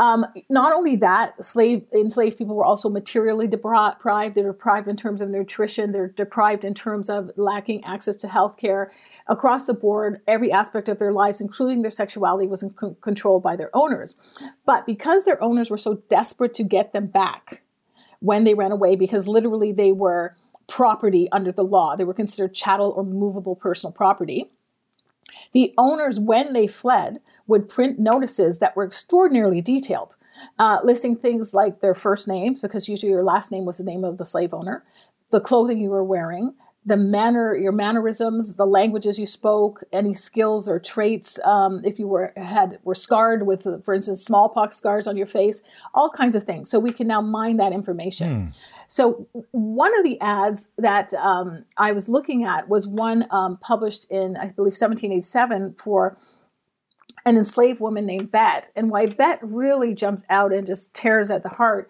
um, 0.00 0.24
not 0.48 0.72
only 0.72 0.96
that, 0.96 1.44
slave 1.44 1.84
enslaved 1.92 2.38
people 2.38 2.56
were 2.56 2.64
also 2.64 2.88
materially 2.88 3.46
deprived. 3.46 4.34
They're 4.34 4.50
deprived 4.50 4.88
in 4.88 4.96
terms 4.96 5.20
of 5.20 5.28
nutrition. 5.28 5.92
They're 5.92 6.08
deprived 6.08 6.64
in 6.64 6.72
terms 6.72 7.10
of 7.10 7.30
lacking 7.36 7.84
access 7.84 8.16
to 8.16 8.28
health 8.28 8.56
care. 8.56 8.90
Across 9.26 9.66
the 9.66 9.74
board, 9.74 10.22
every 10.26 10.50
aspect 10.50 10.88
of 10.88 10.98
their 10.98 11.12
lives, 11.12 11.42
including 11.42 11.82
their 11.82 11.90
sexuality, 11.90 12.48
was 12.48 12.62
c- 12.62 12.96
controlled 13.02 13.42
by 13.42 13.56
their 13.56 13.68
owners. 13.74 14.16
But 14.64 14.86
because 14.86 15.26
their 15.26 15.40
owners 15.44 15.68
were 15.68 15.76
so 15.76 16.02
desperate 16.08 16.54
to 16.54 16.64
get 16.64 16.94
them 16.94 17.06
back 17.06 17.62
when 18.20 18.44
they 18.44 18.54
ran 18.54 18.72
away, 18.72 18.96
because 18.96 19.28
literally 19.28 19.70
they 19.70 19.92
were 19.92 20.34
property 20.66 21.28
under 21.30 21.52
the 21.52 21.64
law, 21.64 21.94
they 21.94 22.04
were 22.04 22.14
considered 22.14 22.54
chattel 22.54 22.90
or 22.96 23.04
movable 23.04 23.54
personal 23.54 23.92
property 23.92 24.48
the 25.52 25.72
owners, 25.76 26.18
when 26.18 26.52
they 26.52 26.66
fled, 26.66 27.20
would 27.46 27.68
print 27.68 27.98
notices 27.98 28.58
that 28.58 28.76
were 28.76 28.86
extraordinarily 28.86 29.60
detailed, 29.60 30.16
uh, 30.58 30.78
listing 30.84 31.16
things 31.16 31.52
like 31.52 31.80
their 31.80 31.94
first 31.94 32.28
names, 32.28 32.60
because 32.60 32.88
usually 32.88 33.12
your 33.12 33.24
last 33.24 33.50
name 33.50 33.64
was 33.64 33.78
the 33.78 33.84
name 33.84 34.04
of 34.04 34.18
the 34.18 34.26
slave 34.26 34.54
owner, 34.54 34.84
the 35.30 35.40
clothing 35.40 35.78
you 35.78 35.90
were 35.90 36.04
wearing, 36.04 36.54
the 36.84 36.96
manner, 36.96 37.54
your 37.54 37.72
mannerisms, 37.72 38.54
the 38.54 38.66
languages 38.66 39.18
you 39.18 39.26
spoke, 39.26 39.82
any 39.92 40.14
skills 40.14 40.66
or 40.66 40.78
traits, 40.78 41.38
um, 41.44 41.82
if 41.84 41.98
you 41.98 42.08
were 42.08 42.32
had 42.36 42.78
were 42.84 42.94
scarred 42.94 43.46
with, 43.46 43.84
for 43.84 43.92
instance, 43.92 44.24
smallpox 44.24 44.76
scars 44.76 45.06
on 45.06 45.16
your 45.16 45.26
face, 45.26 45.62
all 45.92 46.10
kinds 46.10 46.34
of 46.34 46.44
things. 46.44 46.70
So 46.70 46.78
we 46.78 46.90
can 46.90 47.06
now 47.06 47.20
mine 47.20 47.58
that 47.58 47.72
information. 47.72 48.46
Hmm. 48.46 48.50
So 48.90 49.28
one 49.52 49.96
of 49.96 50.02
the 50.02 50.20
ads 50.20 50.68
that 50.76 51.14
um, 51.14 51.64
I 51.76 51.92
was 51.92 52.08
looking 52.08 52.42
at 52.42 52.68
was 52.68 52.88
one 52.88 53.24
um, 53.30 53.56
published 53.58 54.10
in, 54.10 54.36
I 54.36 54.46
believe, 54.46 54.74
1787 54.74 55.74
for 55.74 56.18
an 57.24 57.36
enslaved 57.36 57.78
woman 57.78 58.04
named 58.04 58.32
Bet. 58.32 58.72
And 58.74 58.90
why 58.90 59.06
Bet 59.06 59.38
really 59.42 59.94
jumps 59.94 60.24
out 60.28 60.52
and 60.52 60.66
just 60.66 60.92
tears 60.92 61.30
at 61.30 61.44
the 61.44 61.50
heart 61.50 61.88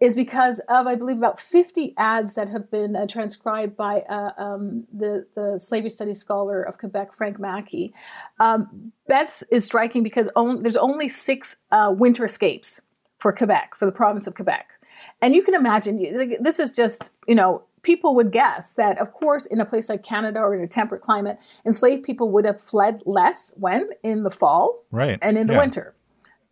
is 0.00 0.14
because 0.14 0.60
of, 0.60 0.86
I 0.86 0.94
believe, 0.94 1.18
about 1.18 1.38
50 1.38 1.92
ads 1.98 2.36
that 2.36 2.48
have 2.48 2.70
been 2.70 2.96
uh, 2.96 3.06
transcribed 3.06 3.76
by 3.76 4.00
uh, 4.00 4.30
um, 4.38 4.86
the, 4.90 5.26
the 5.34 5.60
slavery 5.60 5.90
studies 5.90 6.20
scholar 6.20 6.62
of 6.62 6.78
Quebec, 6.78 7.12
Frank 7.12 7.38
Mackey. 7.38 7.92
Um, 8.40 8.92
Bet's 9.06 9.42
is 9.50 9.66
striking 9.66 10.02
because 10.02 10.30
on, 10.34 10.62
there's 10.62 10.78
only 10.78 11.10
six 11.10 11.56
uh, 11.70 11.94
winter 11.94 12.24
escapes 12.24 12.80
for 13.18 13.30
Quebec, 13.30 13.74
for 13.74 13.84
the 13.84 13.92
province 13.92 14.26
of 14.26 14.34
Quebec. 14.34 14.73
And 15.20 15.34
you 15.34 15.42
can 15.42 15.54
imagine, 15.54 16.36
this 16.40 16.58
is 16.58 16.70
just, 16.70 17.10
you 17.26 17.34
know, 17.34 17.62
people 17.82 18.14
would 18.14 18.32
guess 18.32 18.74
that, 18.74 18.98
of 18.98 19.12
course, 19.12 19.46
in 19.46 19.60
a 19.60 19.64
place 19.64 19.88
like 19.88 20.02
Canada 20.02 20.40
or 20.40 20.54
in 20.54 20.62
a 20.62 20.66
temperate 20.66 21.02
climate, 21.02 21.38
enslaved 21.64 22.02
people 22.02 22.30
would 22.30 22.44
have 22.44 22.60
fled 22.60 23.02
less 23.04 23.52
when 23.56 23.88
in 24.02 24.22
the 24.22 24.30
fall 24.30 24.82
right. 24.90 25.18
and 25.22 25.38
in 25.38 25.46
the 25.46 25.54
yeah. 25.54 25.60
winter 25.60 25.94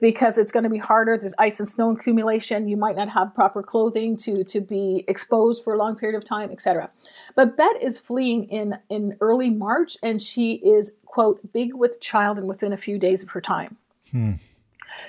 because 0.02 0.37
it's 0.37 0.50
going 0.50 0.64
to 0.64 0.68
be 0.68 0.78
harder. 0.78 1.16
There's 1.16 1.32
ice 1.38 1.61
and 1.61 1.68
snow 1.68 1.92
accumulation. 1.92 2.66
You 2.66 2.76
might 2.76 2.96
not 2.96 3.08
have 3.11 3.32
proper 3.37 3.62
clothing 3.62 4.16
to, 4.18 4.42
to 4.42 4.61
be 4.61 5.04
exposed 5.06 5.62
for 5.62 5.75
a 5.75 5.78
long 5.78 5.94
period 5.94 6.16
of 6.16 6.25
time, 6.25 6.50
etc. 6.50 6.90
But 7.37 7.56
Bet 7.56 7.80
is 7.80 8.00
fleeing 8.00 8.44
in, 8.49 8.78
in 8.90 9.16
early 9.20 9.49
March 9.49 9.96
and 10.02 10.20
she 10.20 10.54
is, 10.54 10.92
quote, 11.06 11.40
big 11.52 11.72
with 11.75 12.00
child 12.00 12.37
and 12.37 12.49
within 12.49 12.72
a 12.72 12.76
few 12.76 12.99
days 12.99 13.22
of 13.22 13.30
her 13.30 13.40
time. 13.40 13.76
Hmm. 14.11 14.32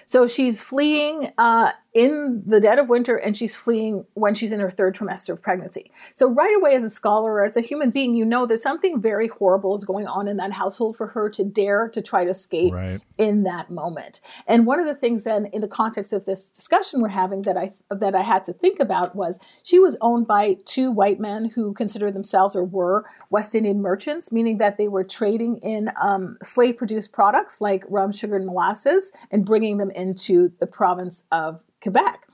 So 0.06 0.28
she's 0.28 0.62
fleeing 0.62 1.34
uh, 1.40 1.72
in 1.94 2.42
the 2.46 2.60
dead 2.60 2.80
of 2.80 2.90
winter 2.90 3.16
and 3.18 3.38
she's 3.38 3.56
fleeing 3.56 4.06
when 4.16 4.34
she's 4.34 4.52
in 4.52 4.60
her 4.60 4.72
third 4.72 4.96
trimester 4.96 5.30
of 5.30 5.42
pregnancy. 5.42 5.92
So, 6.14 6.28
right 6.28 6.56
away, 6.56 6.74
as 6.74 6.84
a 6.84 6.90
scholar 6.90 7.34
or 7.34 7.46
as 7.46 7.56
a 7.56 7.62
human 7.62 7.92
being, 7.92 8.16
you 8.16 8.26
know 8.26 8.46
that 8.48 8.62
something 8.62 9.00
very 9.00 9.28
horrible 9.28 9.76
is 9.76 9.86
going 9.86 10.08
on 10.08 10.28
in 10.28 10.38
that 10.38 10.52
household 10.52 10.98
for 10.98 11.08
her 11.08 11.30
to 11.30 11.44
dare 11.44 11.90
to 11.90 12.02
try 12.02 12.24
to 12.24 12.32
escape 12.32 12.74
right. 12.74 13.02
in 13.18 13.44
that 13.44 13.70
moment. 13.70 14.22
And 14.48 14.66
one 14.66 14.80
of 14.80 14.88
the 14.88 14.96
things, 14.96 15.24
then, 15.24 15.46
in 15.48 15.62
the 15.62 15.68
context 15.68 16.14
of 16.14 16.26
this 16.26 16.46
discussion 16.46 17.02
we're 17.02 17.10
having, 17.10 17.44
that 17.44 17.58
I 17.58 17.72
that 17.92 18.16
I 18.16 18.22
had 18.22 18.44
to 18.46 18.54
think 18.54 18.80
about 18.80 19.16
was 19.16 19.40
she 19.62 19.78
was 19.78 19.96
owned 20.02 20.26
by 20.26 20.58
two 20.66 20.92
white 20.92 21.20
men 21.20 21.52
who 21.54 21.74
considered 21.74 22.16
themselves 22.16 22.56
or 22.56 22.64
were 22.64 23.06
West 23.30 23.54
Indian 23.54 23.82
merchants, 23.82 24.32
meaning 24.32 24.58
that 24.58 24.78
they 24.78 24.88
were 24.88 25.04
trading 25.04 25.58
in 25.58 25.92
um, 26.02 26.38
slave 26.42 26.78
produced 26.78 27.12
products 27.12 27.62
like 27.62 27.84
rum, 27.88 28.12
sugar, 28.12 28.36
and 28.36 28.48
molasses 28.48 29.12
and 29.30 29.46
bringing 29.46 29.78
them 29.78 29.92
into 29.92 30.52
the 30.60 30.68
province 30.68 31.24
of 31.32 31.62
Quebec. 31.84 32.28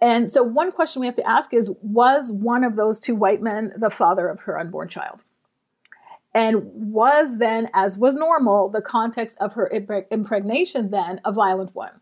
And 0.00 0.30
so, 0.30 0.42
one 0.42 0.72
question 0.72 1.00
we 1.00 1.06
have 1.06 1.14
to 1.16 1.28
ask 1.28 1.52
is 1.52 1.70
Was 1.82 2.32
one 2.32 2.64
of 2.64 2.76
those 2.76 2.98
two 2.98 3.14
white 3.14 3.42
men 3.42 3.72
the 3.76 3.90
father 3.90 4.28
of 4.28 4.40
her 4.40 4.58
unborn 4.58 4.88
child? 4.88 5.24
And 6.34 6.64
was 6.74 7.38
then, 7.38 7.70
as 7.72 7.96
was 7.96 8.14
normal, 8.14 8.68
the 8.68 8.82
context 8.82 9.38
of 9.40 9.52
her 9.52 9.68
impregnation 10.10 10.90
then 10.90 11.20
a 11.24 11.32
violent 11.32 11.74
one? 11.74 12.00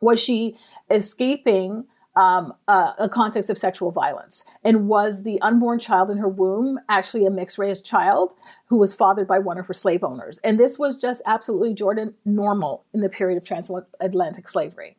Was 0.00 0.20
she 0.20 0.58
escaping 0.90 1.86
um, 2.14 2.52
a, 2.68 2.94
a, 2.98 3.08
context 3.08 3.48
of 3.48 3.56
sexual 3.56 3.90
violence? 3.90 4.44
And 4.62 4.86
was 4.86 5.22
the 5.22 5.40
unborn 5.40 5.80
child 5.80 6.10
in 6.10 6.18
her 6.18 6.28
womb 6.28 6.78
actually 6.90 7.24
a 7.24 7.30
mixed 7.30 7.56
race 7.56 7.80
child 7.80 8.34
who 8.66 8.76
was 8.76 8.94
fathered 8.94 9.26
by 9.26 9.38
one 9.38 9.58
of 9.58 9.66
her 9.66 9.72
slave 9.72 10.04
owners? 10.04 10.38
And 10.44 10.60
this 10.60 10.78
was 10.78 10.98
just 10.98 11.22
absolutely, 11.24 11.72
Jordan, 11.72 12.14
normal 12.26 12.84
in 12.92 13.00
the 13.00 13.08
period 13.08 13.38
of 13.38 13.46
transatlantic 13.46 14.46
slavery. 14.48 14.96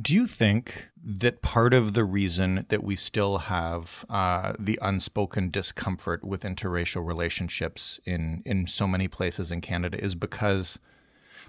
Do 0.00 0.14
you 0.14 0.26
think 0.26 0.88
that 1.02 1.40
part 1.40 1.72
of 1.72 1.94
the 1.94 2.04
reason 2.04 2.66
that 2.68 2.84
we 2.84 2.96
still 2.96 3.38
have 3.38 4.04
uh, 4.10 4.52
the 4.58 4.78
unspoken 4.82 5.50
discomfort 5.50 6.22
with 6.22 6.42
interracial 6.42 7.06
relationships 7.06 7.98
in 8.04 8.42
in 8.44 8.66
so 8.66 8.86
many 8.86 9.08
places 9.08 9.50
in 9.50 9.62
Canada 9.62 10.02
is 10.02 10.14
because, 10.14 10.78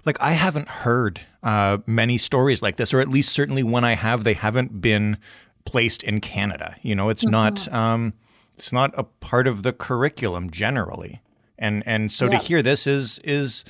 like, 0.06 0.16
I 0.20 0.32
haven't 0.32 0.68
heard 0.68 1.20
uh, 1.42 1.78
many 1.86 2.16
stories 2.16 2.62
like 2.62 2.76
this, 2.76 2.94
or 2.94 3.00
at 3.00 3.08
least 3.08 3.32
certainly 3.32 3.62
when 3.62 3.84
I 3.84 3.94
have, 3.94 4.24
they 4.24 4.34
haven't 4.34 4.80
been 4.80 5.18
placed 5.66 6.02
in 6.02 6.20
Canada. 6.20 6.76
You 6.80 6.94
know, 6.94 7.10
it's 7.10 7.24
mm-hmm. 7.24 7.32
not 7.32 7.72
um, 7.72 8.14
it's 8.54 8.72
not 8.72 8.92
a 8.96 9.04
part 9.04 9.46
of 9.46 9.62
the 9.62 9.74
curriculum 9.74 10.50
generally, 10.50 11.20
and 11.58 11.82
and 11.86 12.10
so 12.10 12.24
yeah. 12.24 12.38
to 12.38 12.44
hear 12.44 12.62
this 12.62 12.86
is 12.86 13.18
is 13.24 13.64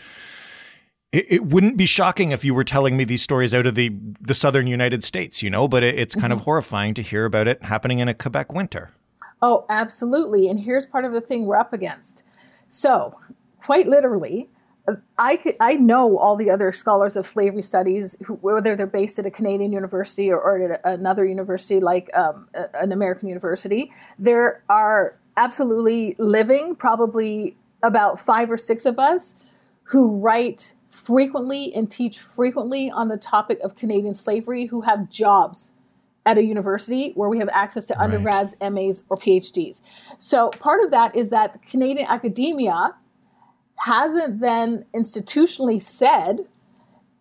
it, 1.13 1.27
it, 1.29 1.45
wouldn't 1.47 1.77
be 1.77 1.87
shocking 1.87 2.33
if 2.33 2.45
you 2.45 2.55
were 2.55 2.65
telling 2.65 2.97
me 2.97 3.05
these 3.05 3.23
stories 3.23 3.55
out 3.55 3.67
of 3.67 3.75
the 3.75 3.93
the 4.21 4.35
southern 4.35 4.67
United 4.67 5.03
States, 5.03 5.43
you 5.43 5.51
know, 5.51 5.67
but 5.67 5.83
it, 5.83 5.99
it's 5.99 6.15
kind 6.15 6.33
mm-hmm. 6.33 6.41
of 6.41 6.41
horrifying 6.41 6.95
to 6.95 7.03
hear 7.03 7.25
about 7.25 7.49
it 7.49 7.63
happening 7.63 7.99
in 7.99 8.09
a 8.09 8.15
Quebec 8.15 8.53
winter. 8.53 8.91
Oh, 9.41 9.65
absolutely. 9.69 10.49
And 10.49 10.61
here's 10.61 10.85
part 10.85 11.05
of 11.05 11.13
the 11.13 11.21
thing 11.21 11.47
we're 11.47 11.57
up 11.57 11.73
against. 11.73 12.25
So, 12.69 13.15
quite 13.63 13.87
literally, 13.87 14.51
I, 15.19 15.37
could, 15.37 15.57
I 15.61 15.75
know 15.75 16.19
all 16.19 16.37
the 16.37 16.51
other 16.51 16.73
scholars 16.73 17.17
of 17.17 17.27
slavery 17.27 17.63
studies, 17.63 18.17
who, 18.25 18.35
whether 18.35 18.75
they're 18.75 18.87
based 18.87 19.19
at 19.19 19.27
a 19.27 19.31
Canadian 19.31 19.73
university 19.73 20.31
or, 20.31 20.41
or 20.41 20.73
at 20.73 20.81
another 20.85 21.25
university 21.25 21.81
like 21.81 22.11
um, 22.17 22.49
an 22.75 22.93
American 22.93 23.29
university. 23.29 23.93
There 24.19 24.63
are 24.69 25.17
absolutely 25.37 26.15
living, 26.19 26.75
probably 26.75 27.57
about 27.83 28.19
five 28.19 28.51
or 28.51 28.57
six 28.57 28.87
of 28.87 28.99
us 28.99 29.35
who 29.85 30.17
write 30.17 30.75
frequently 31.09 31.73
and 31.75 31.91
teach 31.91 32.19
frequently 32.19 32.91
on 32.91 33.09
the 33.09 33.17
topic 33.17 33.59
of 33.61 33.75
Canadian 33.75 34.15
slavery 34.15 34.67
who 34.67 34.83
have 34.83 35.09
jobs 35.09 35.73
at 36.27 36.37
a 36.37 36.45
university 36.45 37.13
where 37.15 37.31
we 37.31 37.39
have 37.39 37.49
access 37.49 37.87
to 37.87 37.95
right. 37.95 38.05
undergrads, 38.05 38.55
MAs, 38.61 39.05
or 39.09 39.17
PhDs. 39.17 39.81
So 40.19 40.51
part 40.51 40.85
of 40.85 40.91
that 40.91 41.17
is 41.17 41.31
that 41.31 41.63
Canadian 41.63 42.07
academia 42.07 42.95
hasn't 43.77 44.41
then 44.41 44.85
institutionally 44.95 45.81
said 45.81 46.41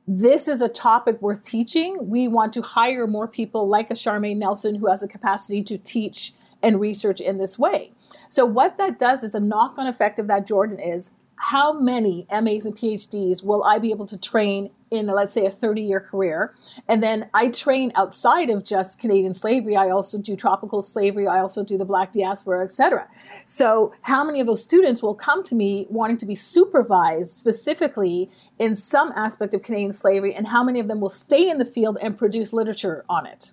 this 0.06 0.50
is 0.50 0.62
a 0.62 0.68
topic 0.68 1.22
worth 1.22 1.46
teaching. 1.46 2.10
We 2.10 2.28
want 2.28 2.52
to 2.54 2.62
hire 2.62 3.08
more 3.08 3.28
people 3.28 3.70
like 3.70 3.90
a 3.90 3.94
Charmaine 3.94 4.36
Nelson 4.36 4.76
who 4.76 4.88
has 4.88 5.02
a 5.02 5.08
capacity 5.08 5.64
to 5.64 5.78
teach 5.78 6.34
and 6.62 6.82
research 6.82 7.22
in 7.22 7.38
this 7.38 7.58
way. 7.58 7.94
So 8.28 8.46
what 8.46 8.78
that 8.80 9.00
does 9.00 9.24
is 9.24 9.34
a 9.34 9.40
knock-on 9.40 9.88
effect 9.88 10.20
of 10.20 10.28
that, 10.28 10.46
Jordan, 10.46 10.78
is 10.78 11.12
how 11.38 11.74
many 11.74 12.26
MAs 12.32 12.66
and 12.66 12.76
PhDs 12.76 13.44
will 13.44 13.64
I 13.64 13.80
be 13.80 13.92
able 13.92 14.06
to 14.08 14.20
train 14.20 14.70
in 14.90 15.08
let's 15.08 15.34
say 15.34 15.46
a 15.46 15.52
30 15.52 15.82
year 15.82 16.00
career? 16.00 16.54
And 16.88 17.04
then 17.04 17.30
i 17.34 17.50
train 17.50 17.92
outside 17.96 18.50
of 18.50 18.64
just 18.64 19.00
canadian 19.00 19.34
slavery. 19.34 19.76
I 19.76 19.90
also 19.90 20.18
do 20.18 20.36
tropical 20.36 20.82
slavery. 20.82 21.28
I 21.28 21.40
also 21.40 21.64
do 21.64 21.78
the 21.78 21.86
black 21.86 22.12
diaspora 22.12 22.64
etc 22.64 23.08
so 23.46 23.94
how 24.02 24.24
many 24.24 24.40
of 24.40 24.48
those 24.48 24.62
students 24.62 25.02
will 25.02 25.16
come 25.16 25.44
to 25.44 25.56
me 25.56 25.88
wanting 25.90 26.18
to 26.18 26.26
be 26.26 26.36
supervised 26.36 27.36
specifically 27.36 28.30
in 28.60 28.76
some 28.76 29.12
aspect 29.16 29.54
of 29.54 29.64
canadian 29.64 29.92
slavery 29.92 30.34
and 30.34 30.48
how 30.48 30.64
many 30.64 30.80
of 30.80 30.88
them 30.88 31.00
will 31.00 31.10
stay 31.10 31.50
in 31.50 31.58
the 31.58 31.66
field 31.66 31.98
and 32.02 32.18
produce 32.18 32.54
literature 32.54 33.06
on 33.10 33.26
it 33.26 33.52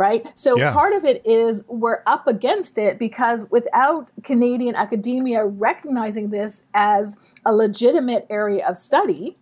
right? 0.00 0.32
So 0.34 0.56
yeah. 0.56 0.72
part 0.72 0.94
of 0.94 1.04
it 1.04 1.20
is 1.26 1.62
we're 1.68 2.02
up 2.06 2.26
against 2.26 2.78
it 2.78 2.98
because 2.98 3.50
without 3.50 4.10
Canadian 4.24 4.74
academia 4.74 5.44
recognizing 5.44 6.30
this 6.30 6.64
as 6.72 7.18
a 7.44 7.54
legitimate 7.54 8.26
area 8.30 8.66
of 8.66 8.78
study, 8.78 9.36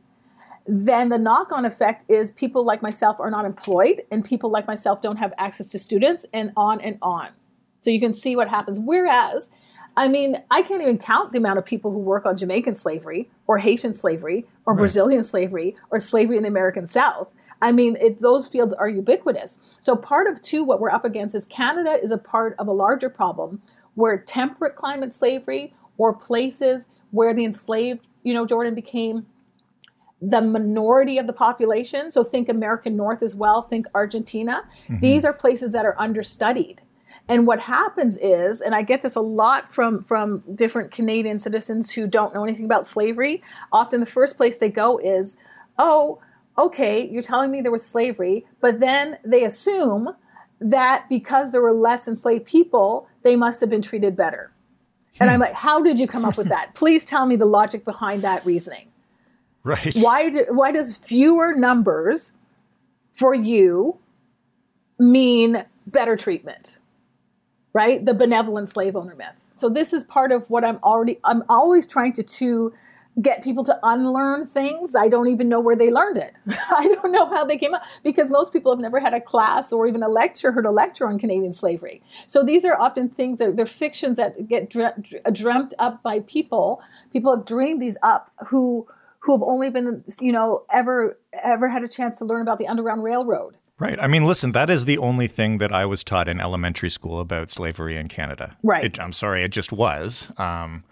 then 0.66 1.10
the 1.10 1.16
knock 1.16 1.52
on 1.52 1.64
effect 1.64 2.04
is 2.08 2.32
people 2.32 2.64
like 2.64 2.82
myself 2.82 3.20
are 3.20 3.30
not 3.30 3.44
employed 3.44 4.02
and 4.10 4.24
people 4.24 4.50
like 4.50 4.66
myself 4.66 5.00
don't 5.00 5.18
have 5.18 5.32
access 5.38 5.68
to 5.70 5.78
students 5.78 6.26
and 6.32 6.52
on 6.56 6.80
and 6.80 6.98
on. 7.02 7.28
So 7.78 7.90
you 7.90 8.00
can 8.00 8.12
see 8.12 8.34
what 8.34 8.48
happens. 8.48 8.80
Whereas, 8.80 9.50
I 9.96 10.08
mean, 10.08 10.42
I 10.50 10.62
can't 10.62 10.82
even 10.82 10.98
count 10.98 11.30
the 11.30 11.38
amount 11.38 11.60
of 11.60 11.66
people 11.66 11.92
who 11.92 11.98
work 11.98 12.26
on 12.26 12.36
Jamaican 12.36 12.74
slavery 12.74 13.30
or 13.46 13.58
Haitian 13.58 13.94
slavery 13.94 14.44
or 14.66 14.74
right. 14.74 14.80
Brazilian 14.80 15.22
slavery 15.22 15.76
or 15.92 16.00
slavery 16.00 16.36
in 16.36 16.42
the 16.42 16.48
American 16.48 16.88
South 16.88 17.28
I 17.60 17.72
mean, 17.72 17.96
it, 18.00 18.20
those 18.20 18.46
fields 18.46 18.72
are 18.74 18.88
ubiquitous. 18.88 19.58
So 19.80 19.96
part 19.96 20.26
of 20.26 20.40
two, 20.40 20.62
what 20.62 20.80
we're 20.80 20.90
up 20.90 21.04
against 21.04 21.34
is 21.34 21.46
Canada 21.46 21.98
is 22.02 22.10
a 22.10 22.18
part 22.18 22.54
of 22.58 22.68
a 22.68 22.72
larger 22.72 23.10
problem 23.10 23.62
where 23.94 24.18
temperate 24.18 24.76
climate 24.76 25.12
slavery 25.12 25.74
or 25.96 26.12
places 26.12 26.88
where 27.10 27.34
the 27.34 27.44
enslaved, 27.44 28.06
you 28.22 28.32
know, 28.32 28.46
Jordan 28.46 28.74
became 28.74 29.26
the 30.20 30.40
minority 30.40 31.18
of 31.18 31.26
the 31.26 31.32
population. 31.32 32.10
So 32.10 32.24
think 32.24 32.48
American 32.48 32.96
North 32.96 33.22
as 33.22 33.34
well, 33.34 33.62
think 33.62 33.86
Argentina. 33.94 34.64
Mm-hmm. 34.84 35.00
These 35.00 35.24
are 35.24 35.32
places 35.32 35.72
that 35.72 35.84
are 35.84 35.96
understudied. 35.98 36.82
And 37.28 37.46
what 37.46 37.60
happens 37.60 38.18
is, 38.18 38.60
and 38.60 38.74
I 38.74 38.82
get 38.82 39.02
this 39.02 39.14
a 39.14 39.20
lot 39.20 39.72
from, 39.72 40.04
from 40.04 40.42
different 40.54 40.90
Canadian 40.90 41.38
citizens 41.38 41.90
who 41.90 42.06
don't 42.06 42.34
know 42.34 42.44
anything 42.44 42.66
about 42.66 42.86
slavery, 42.86 43.42
often 43.72 44.00
the 44.00 44.06
first 44.06 44.36
place 44.36 44.58
they 44.58 44.68
go 44.68 44.98
is, 44.98 45.36
oh, 45.78 46.20
okay, 46.58 47.08
you're 47.08 47.22
telling 47.22 47.50
me 47.50 47.60
there 47.60 47.72
was 47.72 47.86
slavery, 47.86 48.44
but 48.60 48.80
then 48.80 49.18
they 49.24 49.44
assume 49.44 50.10
that 50.60 51.06
because 51.08 51.52
there 51.52 51.62
were 51.62 51.72
less 51.72 52.08
enslaved 52.08 52.44
people, 52.44 53.08
they 53.22 53.36
must 53.36 53.60
have 53.60 53.70
been 53.70 53.82
treated 53.82 54.16
better. 54.16 54.52
And 55.20 55.30
I'm 55.30 55.36
hmm. 55.36 55.42
like, 55.42 55.54
how 55.54 55.82
did 55.82 55.98
you 55.98 56.06
come 56.06 56.24
up 56.24 56.36
with 56.36 56.48
that? 56.48 56.74
Please 56.74 57.04
tell 57.04 57.26
me 57.26 57.36
the 57.36 57.46
logic 57.46 57.84
behind 57.84 58.22
that 58.24 58.44
reasoning. 58.44 58.88
Right. 59.62 59.94
Why, 59.96 60.30
do, 60.30 60.46
why 60.50 60.72
does 60.72 60.96
fewer 60.96 61.54
numbers 61.54 62.32
for 63.14 63.34
you 63.34 63.98
mean 64.98 65.64
better 65.86 66.16
treatment? 66.16 66.78
Right? 67.72 68.04
The 68.04 68.14
benevolent 68.14 68.68
slave 68.68 68.96
owner 68.96 69.14
myth. 69.14 69.40
So 69.54 69.68
this 69.68 69.92
is 69.92 70.04
part 70.04 70.30
of 70.30 70.48
what 70.48 70.64
I'm 70.64 70.78
already 70.84 71.18
I'm 71.24 71.42
always 71.48 71.84
trying 71.86 72.12
to 72.14 72.22
to 72.22 72.72
get 73.20 73.42
people 73.42 73.64
to 73.64 73.78
unlearn 73.82 74.46
things. 74.46 74.94
I 74.94 75.08
don't 75.08 75.28
even 75.28 75.48
know 75.48 75.60
where 75.60 75.76
they 75.76 75.90
learned 75.90 76.18
it. 76.18 76.32
I 76.70 76.88
don't 76.94 77.12
know 77.12 77.26
how 77.26 77.44
they 77.44 77.58
came 77.58 77.75
up 77.75 77.82
because 78.04 78.30
most 78.30 78.52
people 78.52 78.72
have 78.72 78.80
never 78.80 79.00
had 79.00 79.14
a 79.14 79.20
class 79.20 79.72
or 79.72 79.87
even 79.87 80.02
a 80.02 80.08
lecture, 80.08 80.52
heard 80.52 80.66
a 80.66 80.70
lecture 80.70 81.08
on 81.08 81.18
Canadian 81.18 81.52
slavery. 81.52 82.02
So 82.26 82.44
these 82.44 82.64
are 82.64 82.78
often 82.78 83.08
things 83.08 83.38
that 83.38 83.56
they're 83.56 83.66
fictions 83.66 84.16
that 84.16 84.48
get 84.48 84.70
dreamt 84.70 85.75
up 85.78 86.02
by 86.02 86.20
people. 86.20 86.80
People 87.12 87.34
have 87.37 87.44
dreamed 87.44 87.82
these 87.82 87.96
up 88.02 88.30
who 88.46 88.87
who 89.20 89.34
have 89.37 89.42
only 89.42 89.68
been, 89.68 90.04
you 90.20 90.32
know, 90.32 90.64
ever 90.70 91.18
ever 91.32 91.68
had 91.68 91.82
a 91.82 91.88
chance 91.88 92.18
to 92.18 92.25
learn 92.25 92.42
about 92.42 92.58
the 92.58 92.68
Underground 92.68 93.02
Railroad. 93.02 93.56
Right. 93.78 93.98
I 94.00 94.08
mean, 94.08 94.25
listen, 94.26 94.52
that 94.52 94.70
is 94.70 94.87
the 94.87 94.98
only 94.98 95.28
thing 95.28 95.58
that 95.58 95.72
I 95.72 95.87
was 95.87 96.02
taught 96.02 96.28
in 96.28 96.40
elementary 96.40 96.90
school 96.90 97.20
about 97.20 97.50
slavery 97.50 97.96
in 97.96 98.08
Canada. 98.08 98.56
Right. 98.62 98.84
It, 98.84 99.00
I'm 99.00 99.12
sorry, 99.12 99.42
it 99.42 99.52
just 99.52 99.70
was. 99.70 100.32
Um, 100.37 100.82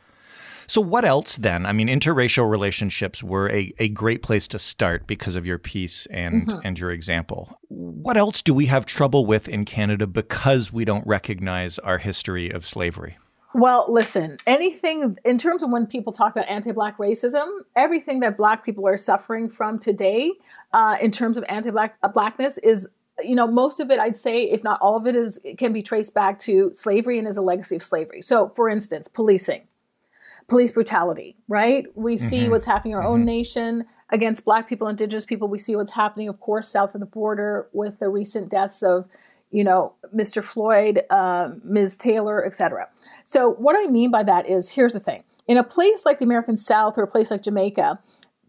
so, 0.67 0.81
what 0.81 1.05
else 1.05 1.37
then? 1.37 1.67
I 1.67 1.73
mean, 1.73 1.89
interracial 1.89 2.51
relationships 2.51 3.23
were 3.23 3.49
a, 3.51 3.73
a 3.79 3.89
great 3.89 4.23
place 4.23 4.49
to 4.49 4.59
start 4.59 5.07
because 5.07 5.37
of 5.37 5.47
your 5.47 5.59
piece 5.59 6.07
and, 6.07 6.47
mm-hmm. 6.47 6.59
and 6.65 6.79
your 6.79 6.91
example. 6.91 7.59
What 7.69 8.17
else 8.17 8.43
do 8.43 8.53
we 8.53 8.67
have 8.67 8.87
trouble 8.87 9.27
with 9.27 9.49
in 9.49 9.65
Canada 9.65 10.07
because 10.07 10.73
we 10.73 10.85
don't 10.85 11.07
recognize 11.07 11.79
our 11.79 11.99
history 11.99 12.51
of 12.51 12.67
slavery? 12.67 13.17
Well, 13.55 13.87
listen, 13.89 14.37
anything 14.47 15.17
in 15.25 15.39
terms 15.39 15.63
of 15.63 15.71
when 15.71 15.87
people 15.87 16.13
talk 16.13 16.33
about 16.33 16.49
anti 16.49 16.73
Black 16.73 16.99
racism, 16.99 17.47
everything 17.75 18.21
that 18.21 18.37
Black 18.37 18.65
people 18.65 18.87
are 18.87 18.99
suffering 18.99 19.49
from 19.49 19.79
today 19.79 20.33
uh, 20.73 20.99
in 21.01 21.11
terms 21.11 21.39
of 21.39 21.45
anti 21.49 21.71
Black 21.71 21.97
uh, 22.03 22.09
Blackness 22.09 22.59
is 22.59 22.89
you 23.25 23.35
know 23.35 23.47
most 23.47 23.81
of 23.81 23.91
it 23.91 23.99
i'd 23.99 24.15
say 24.15 24.43
if 24.43 24.63
not 24.63 24.79
all 24.83 24.95
of 24.95 25.07
it 25.07 25.17
is 25.17 25.41
it 25.43 25.57
can 25.57 25.73
be 25.73 25.83
traced 25.83 26.13
back 26.13 26.39
to 26.39 26.71
slavery 26.75 27.19
and 27.19 27.27
is 27.27 27.39
a 27.39 27.41
legacy 27.41 27.77
of 27.77 27.83
slavery 27.83 28.21
so 28.21 28.51
for 28.51 28.69
instance 28.69 29.09
policing 29.09 29.67
police 30.49 30.73
brutality, 30.73 31.37
right? 31.49 31.87
We 31.95 32.17
see 32.17 32.43
mm-hmm. 32.43 32.53
what's 32.53 32.67
happening 32.67 32.93
in 32.93 32.99
our 32.99 33.05
mm-hmm. 33.05 33.13
own 33.13 33.25
nation 33.25 33.85
against 34.11 34.45
Black 34.45 34.69
people, 34.69 34.89
Indigenous 34.89 35.25
people. 35.25 35.49
We 35.49 35.59
see 35.59 35.75
what's 35.77 35.93
happening, 35.93 36.29
of 36.29 36.41
course, 36.41 36.69
south 36.69 36.95
of 36.95 37.01
the 37.01 37.07
border 37.07 37.69
with 37.73 37.99
the 37.99 38.09
recent 38.09 38.51
deaths 38.51 38.83
of, 38.83 39.09
you 39.51 39.65
know, 39.65 39.95
Mr. 40.15 40.45
Floyd, 40.45 41.03
uh, 41.11 41.51
Ms. 41.65 41.97
Taylor, 41.97 42.45
etc. 42.45 42.89
So, 43.25 43.51
what 43.55 43.77
I 43.77 43.91
mean 43.91 44.11
by 44.11 44.23
that 44.23 44.49
is 44.49 44.71
here's 44.71 44.93
the 44.93 45.01
thing: 45.01 45.25
in 45.49 45.57
a 45.57 45.65
place 45.65 46.05
like 46.05 46.19
the 46.19 46.25
American 46.25 46.57
South 46.57 46.99
or 46.99 47.03
a 47.03 47.09
place 47.09 47.31
like 47.31 47.43
Jamaica, 47.43 47.99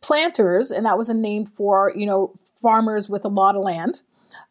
planters, 0.01 0.71
and 0.71 0.85
that 0.85 0.97
was 0.97 1.09
a 1.09 1.13
name 1.13 1.45
for 1.45 1.91
you 1.95 2.05
know 2.05 2.33
farmers 2.61 3.09
with 3.09 3.25
a 3.25 3.29
lot 3.29 3.55
of 3.55 3.63
land. 3.63 4.01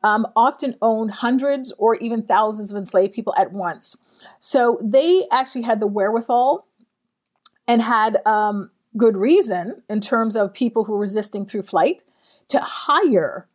Um, 0.02 0.26
often 0.36 0.76
owned 0.82 1.10
hundreds 1.10 1.72
or 1.78 1.96
even 1.96 2.22
thousands 2.22 2.70
of 2.70 2.76
enslaved 2.76 3.14
people 3.14 3.34
at 3.36 3.52
once. 3.52 3.96
So 4.38 4.78
they 4.82 5.24
actually 5.32 5.62
had 5.62 5.80
the 5.80 5.86
wherewithal 5.86 6.65
and 7.68 7.82
had 7.82 8.18
um, 8.26 8.70
good 8.96 9.16
reason 9.16 9.82
in 9.88 10.00
terms 10.00 10.36
of 10.36 10.52
people 10.52 10.84
who 10.84 10.92
were 10.92 10.98
resisting 10.98 11.46
through 11.46 11.62
flight 11.62 12.02
to 12.48 12.60
hire 12.60 13.48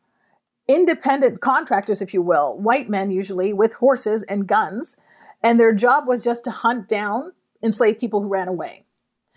independent 0.67 1.41
contractors, 1.41 2.01
if 2.01 2.13
you 2.13 2.21
will, 2.21 2.57
white 2.57 2.89
men 2.89 3.11
usually 3.11 3.53
with 3.53 3.73
horses 3.73 4.23
and 4.23 4.47
guns. 4.47 4.97
And 5.43 5.59
their 5.59 5.73
job 5.73 6.07
was 6.07 6.23
just 6.23 6.43
to 6.45 6.51
hunt 6.51 6.87
down 6.87 7.33
enslaved 7.63 7.99
people 7.99 8.21
who 8.21 8.27
ran 8.27 8.47
away. 8.47 8.85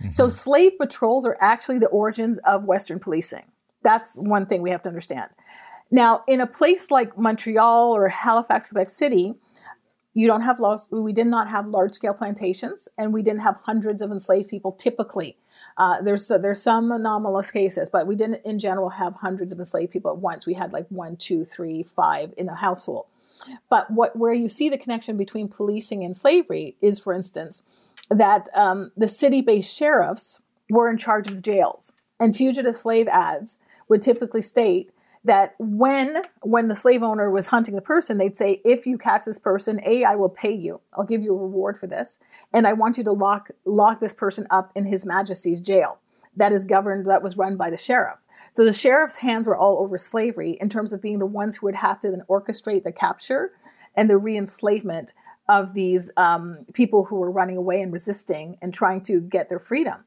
Mm-hmm. 0.00 0.10
So 0.12 0.28
slave 0.28 0.72
patrols 0.78 1.24
are 1.24 1.36
actually 1.40 1.78
the 1.78 1.86
origins 1.88 2.38
of 2.38 2.64
Western 2.64 2.98
policing. 2.98 3.44
That's 3.82 4.16
one 4.16 4.46
thing 4.46 4.62
we 4.62 4.70
have 4.70 4.82
to 4.82 4.88
understand. 4.88 5.30
Now, 5.90 6.24
in 6.26 6.40
a 6.40 6.46
place 6.46 6.90
like 6.90 7.16
Montreal 7.16 7.94
or 7.94 8.08
Halifax, 8.08 8.68
Quebec 8.68 8.88
City, 8.88 9.34
you 10.14 10.26
don't 10.28 10.42
have 10.42 10.60
laws. 10.60 10.88
We 10.90 11.12
did 11.12 11.26
not 11.26 11.48
have 11.48 11.66
large 11.66 11.92
scale 11.92 12.14
plantations, 12.14 12.88
and 12.96 13.12
we 13.12 13.22
didn't 13.22 13.40
have 13.40 13.56
hundreds 13.64 14.00
of 14.00 14.10
enslaved 14.10 14.48
people. 14.48 14.72
Typically, 14.72 15.36
uh, 15.76 16.00
there's 16.00 16.28
there's 16.28 16.62
some 16.62 16.92
anomalous 16.92 17.50
cases, 17.50 17.90
but 17.90 18.06
we 18.06 18.14
didn't 18.14 18.40
in 18.44 18.58
general 18.58 18.90
have 18.90 19.14
hundreds 19.14 19.52
of 19.52 19.58
enslaved 19.58 19.92
people 19.92 20.12
at 20.12 20.18
once. 20.18 20.46
We 20.46 20.54
had 20.54 20.72
like 20.72 20.86
one, 20.88 21.16
two, 21.16 21.44
three, 21.44 21.82
five 21.82 22.32
in 22.36 22.46
the 22.46 22.54
household. 22.54 23.06
But 23.68 23.90
what 23.90 24.16
where 24.16 24.32
you 24.32 24.48
see 24.48 24.68
the 24.68 24.78
connection 24.78 25.16
between 25.16 25.48
policing 25.48 26.04
and 26.04 26.16
slavery 26.16 26.76
is, 26.80 27.00
for 27.00 27.12
instance, 27.12 27.62
that 28.08 28.48
um, 28.54 28.92
the 28.96 29.08
city-based 29.08 29.74
sheriffs 29.74 30.40
were 30.70 30.88
in 30.88 30.96
charge 30.96 31.26
of 31.26 31.36
the 31.36 31.42
jails, 31.42 31.92
and 32.20 32.36
fugitive 32.36 32.76
slave 32.76 33.08
ads 33.08 33.58
would 33.88 34.00
typically 34.00 34.42
state 34.42 34.90
that 35.24 35.54
when 35.58 36.22
when 36.42 36.68
the 36.68 36.74
slave 36.74 37.02
owner 37.02 37.30
was 37.30 37.46
hunting 37.46 37.74
the 37.74 37.82
person 37.82 38.18
they'd 38.18 38.36
say 38.36 38.60
if 38.64 38.86
you 38.86 38.98
catch 38.98 39.24
this 39.24 39.38
person 39.38 39.80
a 39.84 40.04
i 40.04 40.14
will 40.14 40.28
pay 40.28 40.52
you. 40.52 40.80
I'll 40.92 41.04
give 41.04 41.22
you 41.22 41.34
a 41.34 41.38
reward 41.38 41.78
for 41.78 41.86
this. 41.86 42.20
And 42.52 42.66
i 42.66 42.72
want 42.72 42.98
you 42.98 43.04
to 43.04 43.12
lock 43.12 43.50
lock 43.64 44.00
this 44.00 44.14
person 44.14 44.46
up 44.50 44.70
in 44.74 44.84
his 44.84 45.06
majesty's 45.06 45.60
jail 45.60 45.98
that 46.36 46.52
is 46.52 46.64
governed 46.64 47.08
that 47.08 47.22
was 47.22 47.36
run 47.36 47.56
by 47.56 47.70
the 47.70 47.76
sheriff. 47.76 48.18
So 48.56 48.64
the 48.64 48.72
sheriff's 48.72 49.16
hands 49.16 49.46
were 49.46 49.56
all 49.56 49.78
over 49.78 49.96
slavery 49.96 50.58
in 50.60 50.68
terms 50.68 50.92
of 50.92 51.00
being 51.00 51.18
the 51.18 51.26
ones 51.26 51.56
who 51.56 51.66
would 51.66 51.76
have 51.76 52.00
to 52.00 52.10
then 52.10 52.22
orchestrate 52.28 52.84
the 52.84 52.92
capture 52.92 53.52
and 53.94 54.10
the 54.10 54.18
re-enslavement 54.18 55.12
of 55.48 55.74
these 55.74 56.10
um, 56.16 56.66
people 56.72 57.04
who 57.04 57.16
were 57.16 57.30
running 57.30 57.56
away 57.56 57.80
and 57.80 57.92
resisting 57.92 58.56
and 58.60 58.72
trying 58.72 59.00
to 59.02 59.20
get 59.20 59.48
their 59.48 59.60
freedom 59.60 60.04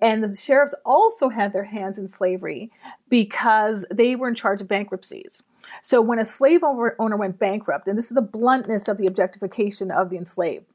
and 0.00 0.22
the 0.22 0.34
sheriffs 0.34 0.74
also 0.84 1.28
had 1.28 1.52
their 1.52 1.64
hands 1.64 1.98
in 1.98 2.08
slavery 2.08 2.70
because 3.08 3.84
they 3.90 4.14
were 4.14 4.28
in 4.28 4.34
charge 4.34 4.60
of 4.60 4.68
bankruptcies. 4.68 5.42
So 5.82 6.00
when 6.00 6.18
a 6.18 6.24
slave 6.24 6.62
owner 6.62 7.16
went 7.16 7.38
bankrupt, 7.38 7.88
and 7.88 7.98
this 7.98 8.10
is 8.10 8.14
the 8.14 8.22
bluntness 8.22 8.88
of 8.88 8.96
the 8.96 9.06
objectification 9.06 9.90
of 9.90 10.10
the 10.10 10.16
enslaved, 10.16 10.66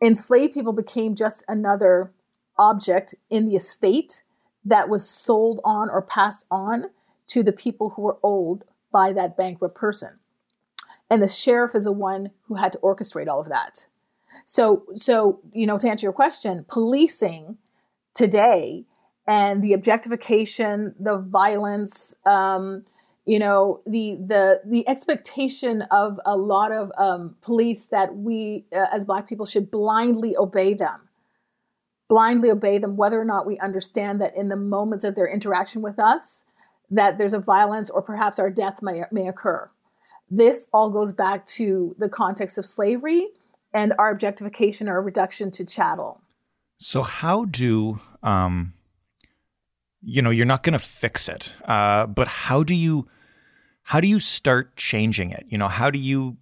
enslaved 0.00 0.54
people 0.54 0.72
became 0.72 1.14
just 1.14 1.44
another 1.48 2.12
object 2.58 3.14
in 3.30 3.46
the 3.46 3.56
estate 3.56 4.22
that 4.64 4.88
was 4.88 5.08
sold 5.08 5.60
on 5.64 5.90
or 5.90 6.02
passed 6.02 6.46
on 6.50 6.90
to 7.26 7.42
the 7.42 7.52
people 7.52 7.90
who 7.90 8.02
were 8.02 8.18
owed 8.22 8.64
by 8.92 9.12
that 9.12 9.36
bankrupt 9.36 9.74
person. 9.74 10.18
And 11.10 11.22
the 11.22 11.28
sheriff 11.28 11.74
is 11.74 11.84
the 11.84 11.92
one 11.92 12.30
who 12.42 12.54
had 12.54 12.72
to 12.72 12.78
orchestrate 12.78 13.28
all 13.28 13.40
of 13.40 13.48
that. 13.48 13.86
So, 14.44 14.84
so 14.94 15.40
you 15.52 15.66
know, 15.66 15.78
to 15.78 15.88
answer 15.88 16.04
your 16.04 16.12
question, 16.12 16.64
policing 16.68 17.58
today 18.18 18.84
and 19.26 19.62
the 19.62 19.72
objectification, 19.72 20.94
the 20.98 21.16
violence, 21.18 22.14
um, 22.26 22.84
you 23.24 23.38
know, 23.38 23.80
the 23.86 24.16
the 24.26 24.60
the 24.64 24.88
expectation 24.88 25.82
of 25.90 26.18
a 26.26 26.36
lot 26.36 26.72
of 26.72 26.90
um, 26.98 27.36
police 27.42 27.86
that 27.86 28.16
we 28.16 28.64
uh, 28.74 28.86
as 28.92 29.04
Black 29.04 29.28
people 29.28 29.46
should 29.46 29.70
blindly 29.70 30.36
obey 30.36 30.74
them, 30.74 31.08
blindly 32.08 32.50
obey 32.50 32.78
them, 32.78 32.96
whether 32.96 33.20
or 33.20 33.24
not 33.24 33.46
we 33.46 33.58
understand 33.58 34.20
that 34.20 34.34
in 34.36 34.48
the 34.48 34.56
moments 34.56 35.04
of 35.04 35.14
their 35.14 35.28
interaction 35.28 35.82
with 35.82 35.98
us, 35.98 36.44
that 36.90 37.18
there's 37.18 37.34
a 37.34 37.38
violence 37.38 37.90
or 37.90 38.02
perhaps 38.02 38.38
our 38.38 38.50
death 38.50 38.82
may 38.82 39.02
may 39.12 39.28
occur. 39.28 39.70
This 40.30 40.68
all 40.72 40.90
goes 40.90 41.12
back 41.12 41.46
to 41.58 41.94
the 41.98 42.08
context 42.08 42.58
of 42.58 42.66
slavery 42.66 43.28
and 43.72 43.92
our 43.98 44.10
objectification 44.10 44.88
or 44.88 45.00
reduction 45.00 45.50
to 45.52 45.64
chattel. 45.64 46.22
So, 46.78 47.02
how 47.02 47.44
do 47.44 48.00
um, 48.22 48.74
you 50.02 50.22
know? 50.22 50.30
You're 50.30 50.46
not 50.46 50.62
going 50.62 50.72
to 50.74 50.78
fix 50.78 51.28
it, 51.28 51.54
uh, 51.64 52.06
but 52.06 52.28
how 52.28 52.62
do 52.62 52.74
you 52.74 53.08
how 53.82 54.00
do 54.00 54.08
you 54.08 54.20
start 54.20 54.76
changing 54.76 55.30
it? 55.30 55.46
You 55.48 55.58
know, 55.58 55.68
how 55.68 55.90
do 55.90 55.98
you 55.98 56.36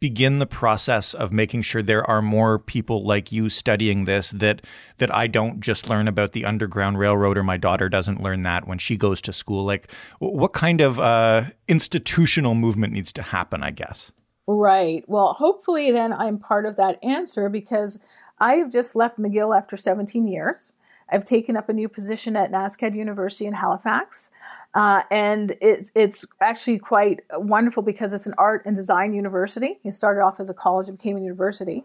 begin 0.00 0.38
the 0.38 0.46
process 0.46 1.12
of 1.12 1.30
making 1.30 1.62
sure 1.62 1.82
there 1.82 2.08
are 2.08 2.22
more 2.22 2.58
people 2.58 3.04
like 3.04 3.30
you 3.30 3.48
studying 3.50 4.06
this 4.06 4.30
that 4.30 4.64
that 4.98 5.14
I 5.14 5.26
don't 5.26 5.60
just 5.60 5.90
learn 5.90 6.08
about 6.08 6.32
the 6.32 6.46
underground 6.46 6.98
railroad 6.98 7.36
or 7.36 7.42
my 7.42 7.58
daughter 7.58 7.90
doesn't 7.90 8.22
learn 8.22 8.42
that 8.44 8.66
when 8.66 8.78
she 8.78 8.96
goes 8.96 9.20
to 9.22 9.32
school 9.32 9.62
like 9.62 9.92
what 10.18 10.54
kind 10.54 10.80
of 10.80 10.98
uh, 10.98 11.44
institutional 11.68 12.54
movement 12.54 12.94
needs 12.94 13.12
to 13.12 13.22
happen 13.22 13.62
I 13.62 13.72
guess 13.72 14.10
Right. 14.52 15.04
Well, 15.06 15.34
hopefully 15.34 15.92
then 15.92 16.12
I'm 16.12 16.38
part 16.38 16.66
of 16.66 16.74
that 16.74 16.98
answer 17.04 17.48
because 17.48 18.00
I 18.40 18.56
have 18.56 18.68
just 18.68 18.96
left 18.96 19.16
McGill 19.16 19.56
after 19.56 19.76
17 19.76 20.26
years. 20.26 20.72
I've 21.12 21.24
taken 21.24 21.56
up 21.56 21.68
a 21.68 21.72
new 21.72 21.88
position 21.88 22.36
at 22.36 22.52
NSCAD 22.52 22.94
University 22.94 23.46
in 23.46 23.54
Halifax. 23.54 24.30
Uh, 24.72 25.02
and 25.10 25.56
it's 25.60 25.90
it's 25.96 26.24
actually 26.40 26.78
quite 26.78 27.20
wonderful 27.32 27.82
because 27.82 28.12
it's 28.12 28.26
an 28.26 28.34
art 28.38 28.64
and 28.64 28.76
design 28.76 29.12
university. 29.12 29.80
It 29.84 29.92
started 29.92 30.20
off 30.20 30.38
as 30.38 30.48
a 30.48 30.54
college 30.54 30.88
and 30.88 30.96
became 30.96 31.16
a 31.16 31.20
university. 31.20 31.82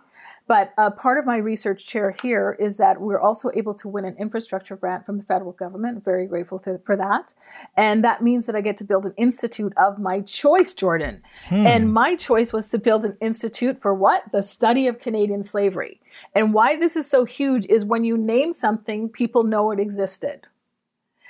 But 0.47 0.71
uh, 0.77 0.91
part 0.91 1.17
of 1.17 1.25
my 1.25 1.37
research 1.37 1.87
chair 1.87 2.11
here 2.11 2.55
is 2.59 2.77
that 2.77 3.01
we're 3.01 3.19
also 3.19 3.49
able 3.55 3.73
to 3.75 3.87
win 3.87 4.05
an 4.05 4.15
infrastructure 4.17 4.75
grant 4.75 5.03
from 5.03 5.17
the 5.17 5.23
federal 5.23 5.53
government. 5.53 6.03
very 6.03 6.27
grateful 6.27 6.59
to, 6.59 6.79
for 6.83 6.95
that. 6.95 7.33
And 7.75 8.03
that 8.03 8.21
means 8.21 8.45
that 8.45 8.55
I 8.55 8.61
get 8.61 8.77
to 8.77 8.83
build 8.83 9.07
an 9.07 9.13
institute 9.17 9.73
of 9.77 9.97
my 9.97 10.21
choice, 10.21 10.71
Jordan. 10.71 11.19
Hmm. 11.47 11.65
And 11.65 11.91
my 11.93 12.15
choice 12.15 12.53
was 12.53 12.69
to 12.69 12.77
build 12.77 13.05
an 13.05 13.17
institute 13.19 13.81
for 13.81 13.95
what? 13.95 14.31
The 14.31 14.43
study 14.43 14.87
of 14.87 14.99
Canadian 14.99 15.41
slavery. 15.41 15.99
And 16.35 16.53
why 16.53 16.75
this 16.75 16.95
is 16.95 17.09
so 17.09 17.25
huge 17.25 17.65
is 17.65 17.83
when 17.83 18.03
you 18.03 18.15
name 18.15 18.53
something, 18.53 19.09
people 19.09 19.43
know 19.43 19.71
it 19.71 19.79
existed. 19.79 20.45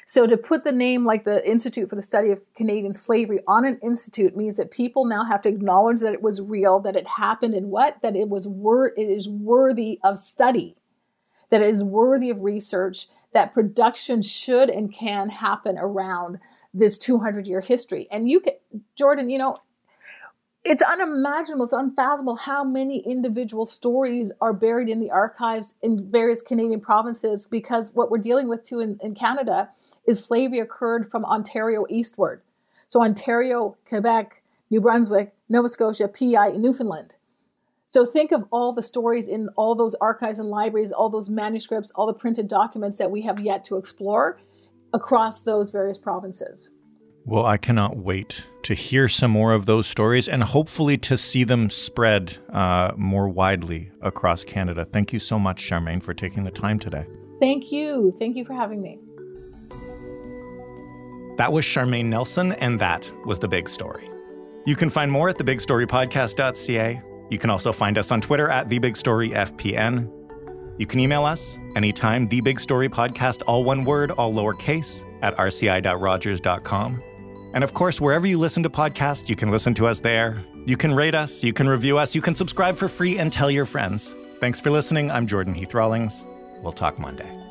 So 0.08 0.28
to 0.28 0.38
put 0.38 0.64
the 0.64 0.72
name 0.72 1.04
like 1.04 1.24
the 1.24 1.48
Institute 1.50 1.90
for 1.90 1.96
the 1.96 2.02
Study 2.04 2.30
of 2.30 2.40
Canadian 2.54 2.94
Slavery 2.94 3.40
on 3.48 3.66
an 3.66 3.80
institute 3.82 4.38
means 4.38 4.56
that 4.58 4.70
people 4.70 5.06
now 5.06 5.26
have 5.26 5.42
to 5.42 5.50
acknowledge 5.50 6.02
that 6.02 6.14
it 6.14 6.22
was 6.22 6.40
real, 6.42 6.80
that 6.82 6.96
it 6.96 7.08
happened, 7.08 7.56
and 7.56 7.72
what? 7.72 8.02
That 8.04 8.16
it 8.16 8.30
was 8.30 8.48
wor- 8.48 8.94
it 8.96 9.10
is 9.10 9.28
worthy 9.28 10.00
of 10.04 10.20
study, 10.20 10.76
that 11.50 11.62
it 11.62 11.70
is 11.70 11.84
worthy 11.84 12.30
of 12.30 12.42
research, 12.42 13.08
that 13.34 13.56
production 13.56 14.22
should 14.22 14.70
and 14.70 14.94
can 14.94 15.30
happen 15.30 15.76
around 15.80 16.40
this 16.72 17.00
200 17.00 17.48
year 17.48 17.62
history. 17.62 18.08
And 18.12 18.30
you 18.30 18.42
can, 18.42 18.54
Jordan, 18.96 19.32
you 19.32 19.40
know, 19.40 19.58
it's 20.64 20.84
unimaginable, 20.84 21.66
it's 21.66 21.74
unfathomable 21.74 22.36
how 22.36 22.64
many 22.64 23.00
individual 23.00 23.66
stories 23.66 24.32
are 24.40 24.54
buried 24.54 24.90
in 24.90 25.00
the 25.00 25.10
archives 25.10 25.76
in 25.82 26.12
various 26.12 26.44
Canadian 26.44 26.82
provinces 26.82 27.48
because 27.48 27.94
what 27.96 28.12
we're 28.12 28.18
dealing 28.20 28.48
with 28.48 28.68
too 28.68 28.80
in, 28.80 29.00
in 29.02 29.16
Canada 29.16 29.70
is 30.08 30.24
slavery 30.24 30.60
occurred 30.60 31.10
from 31.10 31.26
Ontario 31.26 31.86
eastward. 31.90 32.42
So 32.88 33.02
Ontario, 33.02 33.78
Quebec, 33.88 34.42
New 34.70 34.82
Brunswick, 34.82 35.34
Nova 35.50 35.70
Scotia, 35.70 36.08
PEI, 36.08 36.52
and 36.52 36.62
Newfoundland. 36.62 37.16
So 37.86 38.06
think 38.06 38.32
of 38.32 38.46
all 38.52 38.74
the 38.74 38.84
stories 38.84 39.28
in 39.28 39.50
all 39.56 39.74
those 39.74 39.96
archives 39.96 40.40
and 40.40 40.50
libraries, 40.50 40.92
all 40.92 41.10
those 41.10 41.30
manuscripts, 41.30 41.92
all 41.92 42.08
the 42.08 42.14
printed 42.14 42.48
documents 42.48 42.98
that 42.98 43.10
we 43.10 43.22
have 43.22 43.40
yet 43.40 43.64
to 43.66 43.78
explore 43.78 44.40
across 44.94 45.42
those 45.42 45.72
various 45.72 45.98
provinces. 45.98 46.72
Well, 47.28 47.46
I 47.46 47.58
cannot 47.58 47.98
wait 47.98 48.46
to 48.64 48.76
hear 48.76 49.08
some 49.08 49.32
more 49.32 49.54
of 49.54 49.66
those 49.66 49.88
stories 49.88 50.28
and 50.28 50.44
hopefully 50.44 50.98
to 51.00 51.18
see 51.18 51.44
them 51.44 51.70
spread 51.70 52.38
uh, 52.52 52.92
more 52.96 53.28
widely 53.28 53.92
across 54.02 54.44
Canada. 54.44 54.86
Thank 54.86 55.12
you 55.12 55.20
so 55.20 55.40
much, 55.40 55.68
Charmaine, 55.68 56.04
for 56.04 56.14
taking 56.14 56.44
the 56.44 56.52
time 56.52 56.78
today. 56.78 57.08
Thank 57.40 57.72
you. 57.72 58.14
Thank 58.20 58.36
you 58.36 58.46
for 58.46 58.54
having 58.54 58.82
me. 58.82 59.00
That 61.38 61.52
was 61.52 61.66
Charmaine 61.66 62.06
Nelson, 62.06 62.54
and 62.54 62.80
that 62.80 63.12
was 63.26 63.40
The 63.40 63.48
Big 63.48 63.68
Story. 63.68 64.10
You 64.66 64.76
can 64.76 64.90
find 64.90 65.12
more 65.12 65.30
at 65.30 65.38
thebigstorypodcast.ca. 65.38 67.02
You 67.30 67.40
can 67.40 67.50
also 67.50 67.72
find 67.72 67.98
us 67.98 68.12
on 68.12 68.22
Twitter 68.22 68.50
at 68.50 68.70
TheBigStoryFPN. 68.70 70.12
You 70.78 70.86
can 70.86 71.00
email 71.00 71.26
us 71.26 71.58
anytime, 71.76 72.28
TheBigStoryPodcast, 72.28 73.44
all 73.48 73.64
one 73.64 73.84
word, 73.84 74.12
all 74.12 74.34
lowercase, 74.34 75.04
at 75.22 75.36
rci.rogers.com. 75.38 77.04
And 77.54 77.64
of 77.64 77.74
course, 77.74 78.02
wherever 78.02 78.28
you 78.28 78.38
listen 78.38 78.64
to 78.64 78.70
podcasts, 78.70 79.30
you 79.30 79.36
can 79.36 79.50
listen 79.50 79.74
to 79.76 79.88
us 79.88 80.00
there. 80.00 80.44
You 80.66 80.78
can 80.78 80.94
rate 80.94 81.16
us, 81.16 81.44
you 81.44 81.54
can 81.54 81.70
review 81.70 81.98
us, 81.98 82.16
you 82.16 82.22
can 82.22 82.36
subscribe 82.36 82.76
for 82.76 82.90
free 82.90 83.18
and 83.18 83.32
tell 83.32 83.52
your 83.52 83.66
friends. 83.66 84.16
Thanks 84.40 84.60
for 84.60 84.72
listening. 84.72 85.12
I'm 85.12 85.28
Jordan 85.28 85.54
Heath 85.54 85.74
Rawlings. 85.74 86.28
We'll 86.62 86.74
talk 86.74 87.00
Monday. 87.00 87.45